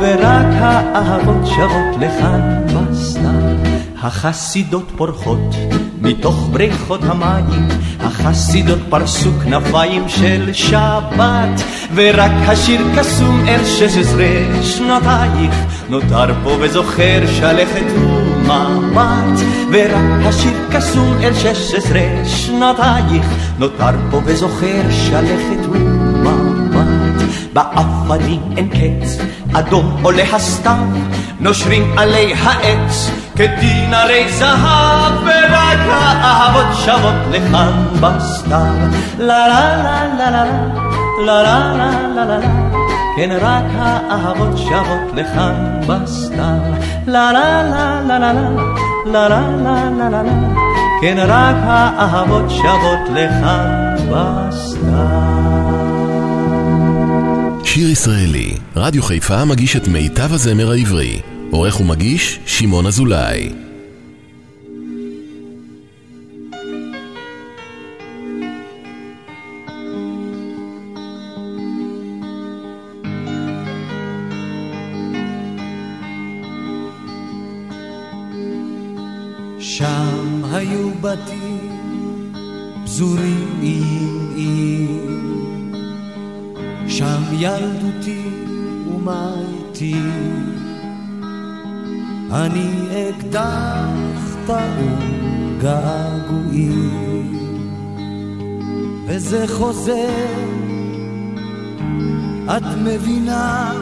ורק 0.00 0.54
האהבות 0.60 1.46
שוות 1.46 1.96
לכאן 2.00 2.64
בסתיו. 2.66 3.80
החסידות 4.02 4.90
פורחות 4.96 5.54
מתוך 6.00 6.48
בריכות 6.52 7.00
המים, 7.02 7.68
החסידות 8.00 8.78
פרסו 8.88 9.30
כנפיים 9.44 10.08
של 10.08 10.52
שבת, 10.52 11.62
ורק 11.94 12.30
השיר 12.46 12.80
קסום 12.98 13.44
אל 13.48 13.64
שש 13.64 13.96
עשרה 13.96 14.62
שנותייך, 14.62 15.54
נותר 15.88 16.26
פה 16.44 16.56
וזוכר 16.60 17.20
שלכת 17.26 17.84
ומבט, 17.96 19.46
ורק 19.72 20.24
השיר 20.24 20.52
קסום 20.72 21.16
אל 21.22 21.34
שש 21.34 21.74
עשרה 21.74 22.24
שנותייך, 22.24 23.26
נותר 23.58 23.90
פה 24.10 24.20
וזוכר 24.24 24.82
שלכת 24.90 25.68
ומבט. 25.70 27.30
בעפרים 27.52 28.40
אין 28.56 28.68
קץ, 28.68 29.18
אדום 29.52 29.96
עולה 30.02 30.22
הסתיו, 30.22 30.86
נושרים 31.40 31.98
עלי 31.98 32.34
העץ, 32.34 33.10
כדין 33.40 33.94
הרי 33.94 34.32
זהב, 34.32 35.12
ורק 35.22 35.78
האהבות 35.88 36.76
שוות 36.84 37.14
לכאן 37.30 37.86
בסתיו. 38.00 38.74
לה 39.18 39.48
לה 39.48 39.76
לה 39.76 40.14
לה 40.18 40.30
לה 40.30 40.44
לה 41.26 41.42
לה 41.42 41.74
לה 41.74 41.90
לה 42.14 42.24
לה 42.24 42.38
לה 42.38 42.50
כן 43.16 43.30
רק 43.40 43.64
האהבות 43.78 44.58
שוות 44.58 45.14
לכאן 45.14 45.80
בסתיו. 45.86 46.60
לה 47.06 47.32
לה 47.32 47.62
לה 47.62 48.00
לה 48.08 48.18
לה 48.18 48.32
לה 48.32 49.28
לה 49.28 49.28
לה 49.28 49.90
לה 49.98 50.08
לה 50.10 50.22
לה 50.22 50.32
כן 51.00 51.16
רק 51.18 51.56
האהבות 51.62 52.50
שוות 52.50 53.08
לכאן 53.14 53.96
בסתיו. 54.10 55.30
שיר 57.64 57.88
ישראלי, 57.88 58.56
רדיו 58.76 59.02
חיפה 59.02 59.44
מגיש 59.44 59.76
את 59.76 59.88
מיטב 59.88 60.32
הזמר 60.32 60.70
העברי. 60.70 61.29
עורך 61.50 61.80
ומגיש, 61.80 62.40
שמעון 62.46 62.86
אזולאי. 62.86 63.69
אני 92.32 92.86
אקדח 93.10 94.36
טעון 94.46 95.58
געגועים, 95.60 97.38
וזה 99.06 99.44
חוזר, 99.48 100.34
את 102.46 102.62
מבינה, 102.84 103.72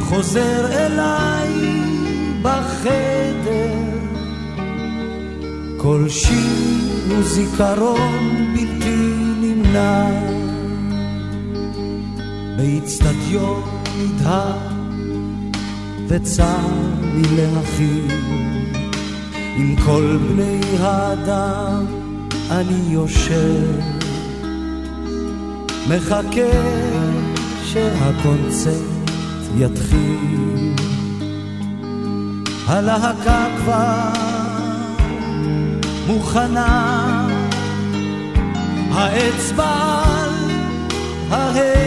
חוזר 0.00 0.66
אליי 0.72 1.80
בחדר. 2.42 3.74
כל 5.76 6.08
שיר 6.08 7.10
הוא 7.10 7.22
זיכרון 7.22 8.54
בלתי 8.54 9.14
נמנע, 9.40 10.06
באיצטדיון 12.56 13.62
נדהר 13.98 14.73
וצר 16.14 16.66
לי 17.14 17.22
להכיל. 17.36 18.08
עם 19.56 19.76
כל 19.84 20.18
בני 20.28 20.60
האדם 20.80 21.86
אני 22.50 22.92
יושב, 22.92 23.80
מחכה 25.88 26.50
שהקונצרט 27.64 28.74
יתחיל. 29.58 30.74
הלהקה 32.66 33.46
כבר 33.56 34.10
מוכנה, 36.06 37.28
האצבע 38.90 40.02
על 40.04 40.50
ההדק, 41.30 41.83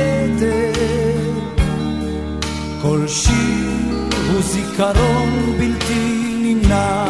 זיכרון 4.47 5.55
בלתי 5.59 6.33
נמנע. 6.43 7.05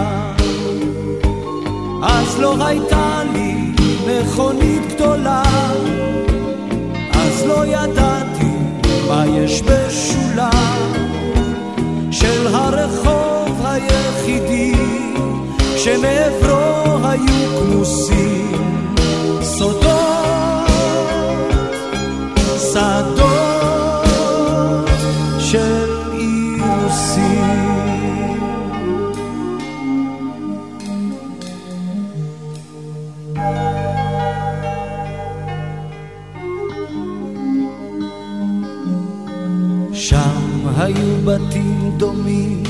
אז 2.04 2.40
לא 2.40 2.66
הייתה 2.66 3.22
לי 3.34 3.56
מכונית 4.08 4.94
גדולה, 4.94 5.44
אז 7.14 7.46
לא 7.48 7.66
ידעתי 7.66 8.54
מה 9.08 9.26
יש 9.28 9.62
בשולה 9.62 10.50
של 12.12 12.48
הרחוב 12.48 13.66
היחידי 13.66 14.74
שמעברו 15.78 17.08
היו 17.08 17.60
כמוסים 17.60 18.96
סודות, 19.42 19.88
שדות 22.58 23.17
דומים. 41.98 42.64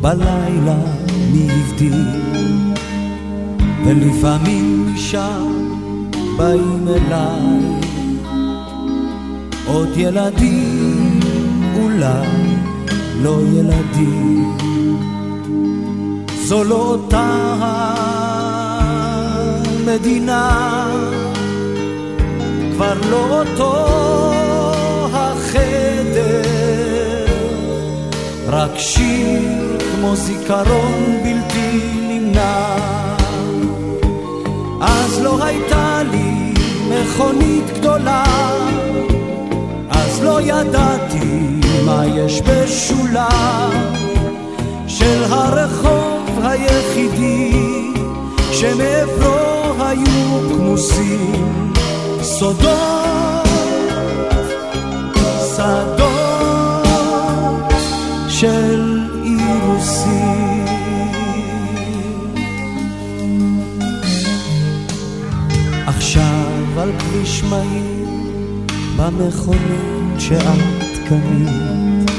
בלילה 0.00 0.78
מי 1.32 1.48
הבדיל 1.50 2.06
ולפעמים 3.84 4.94
משם 4.94 5.70
באים 6.36 6.88
אליי 6.88 7.80
עוד 9.66 9.88
ילדים 9.96 11.20
אולי 11.82 12.56
לא 13.22 13.40
ילדים. 13.54 14.56
זו 16.42 16.64
לא 16.64 16.76
אותה 16.76 17.54
המדינה 19.86 20.86
כבר 22.72 22.94
לא 23.10 23.40
אותו 23.40 23.86
החדר 25.12 25.79
רק 28.52 28.78
שיר 28.78 29.78
כמו 29.94 30.16
זיכרון 30.16 31.20
בלתי 31.24 31.80
נמנע. 32.08 32.76
אז 34.80 35.20
לא 35.22 35.44
הייתה 35.44 36.02
לי 36.10 36.54
מכונית 36.90 37.78
גדולה, 37.78 38.24
אז 39.90 40.22
לא 40.22 40.40
ידעתי 40.40 41.60
מה 41.84 42.04
יש 42.06 42.42
בשולה. 42.42 43.28
של 44.86 45.24
הרחוב 45.28 46.40
היחידי 46.42 47.52
שמעברו 48.52 49.84
היו 49.84 50.48
כמוסים 50.48 51.72
סודות, 52.22 53.46
שדות 55.56 56.09
של 58.40 59.08
אירוסים. 59.24 60.40
על 66.80 66.92
כביש 66.98 67.44
מהיר 67.44 68.08
במכונית 68.96 70.18
שאת 70.18 71.08
קנית 71.08 72.10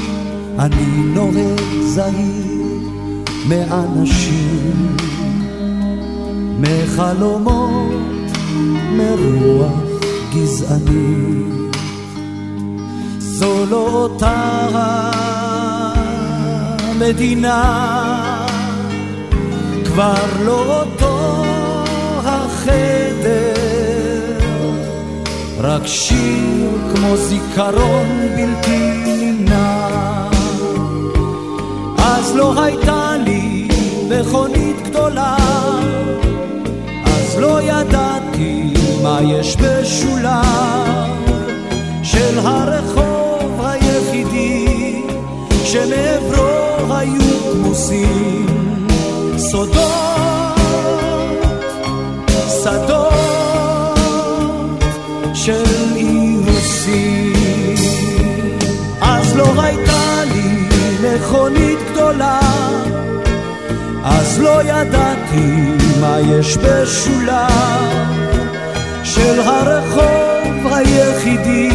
אני 0.58 0.86
נוהג 1.14 1.60
זהיר 1.82 2.88
מאנשים 3.48 4.96
מחלומות 6.58 8.32
מרוח 8.96 9.72
גזעני 10.34 11.42
זו 13.18 13.66
לא 13.70 13.88
אותה 13.92 15.21
המדינה 17.02 18.46
כבר 19.84 20.24
לא 20.44 20.80
אותו 20.80 21.44
החדר. 22.24 23.52
רק 25.60 25.86
שיר 25.86 26.70
כמו 26.94 27.16
זיכרון 27.16 28.06
בלתי 28.36 28.92
נמנע. 29.06 29.88
אז 31.98 32.36
לא 32.36 32.62
הייתה 32.62 33.14
לי 33.24 33.68
מכונית 34.08 34.88
גדולה. 34.88 35.36
אז 37.04 37.38
לא 37.38 37.62
ידעתי 37.62 38.72
מה 39.02 39.18
יש 39.22 39.56
בשולב 39.56 40.32
של 42.02 42.38
הרחוב 42.38 43.60
היחידי 43.64 45.02
שמעברו 45.64 46.51
היו 46.90 47.52
כמוסים 47.52 48.86
סודות, 49.36 49.82
שדות 52.62 53.22
של 55.34 55.64
אירוסים. 55.96 57.32
אז 59.00 59.36
לא 59.36 59.62
הייתה 59.62 60.24
לי 60.24 60.68
מכונית 61.02 61.78
גדולה, 61.90 62.40
אז 64.04 64.40
לא 64.40 64.62
ידעתי 64.62 65.72
מה 66.00 66.16
יש 66.20 66.56
בשולב 66.56 68.12
של 69.04 69.40
הרחוב 69.40 70.72
היחידי 70.72 71.70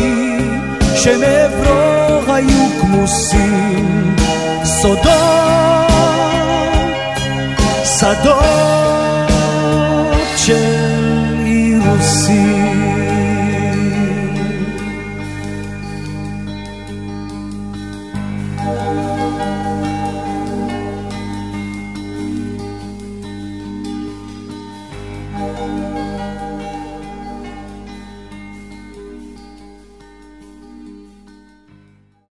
שמעברו 0.96 2.34
היו 2.34 2.68
כמוסים 2.82 4.17
סודות, 4.82 5.08
שדות 7.84 9.32
של 10.38 11.34
אירוסים. 11.46 12.77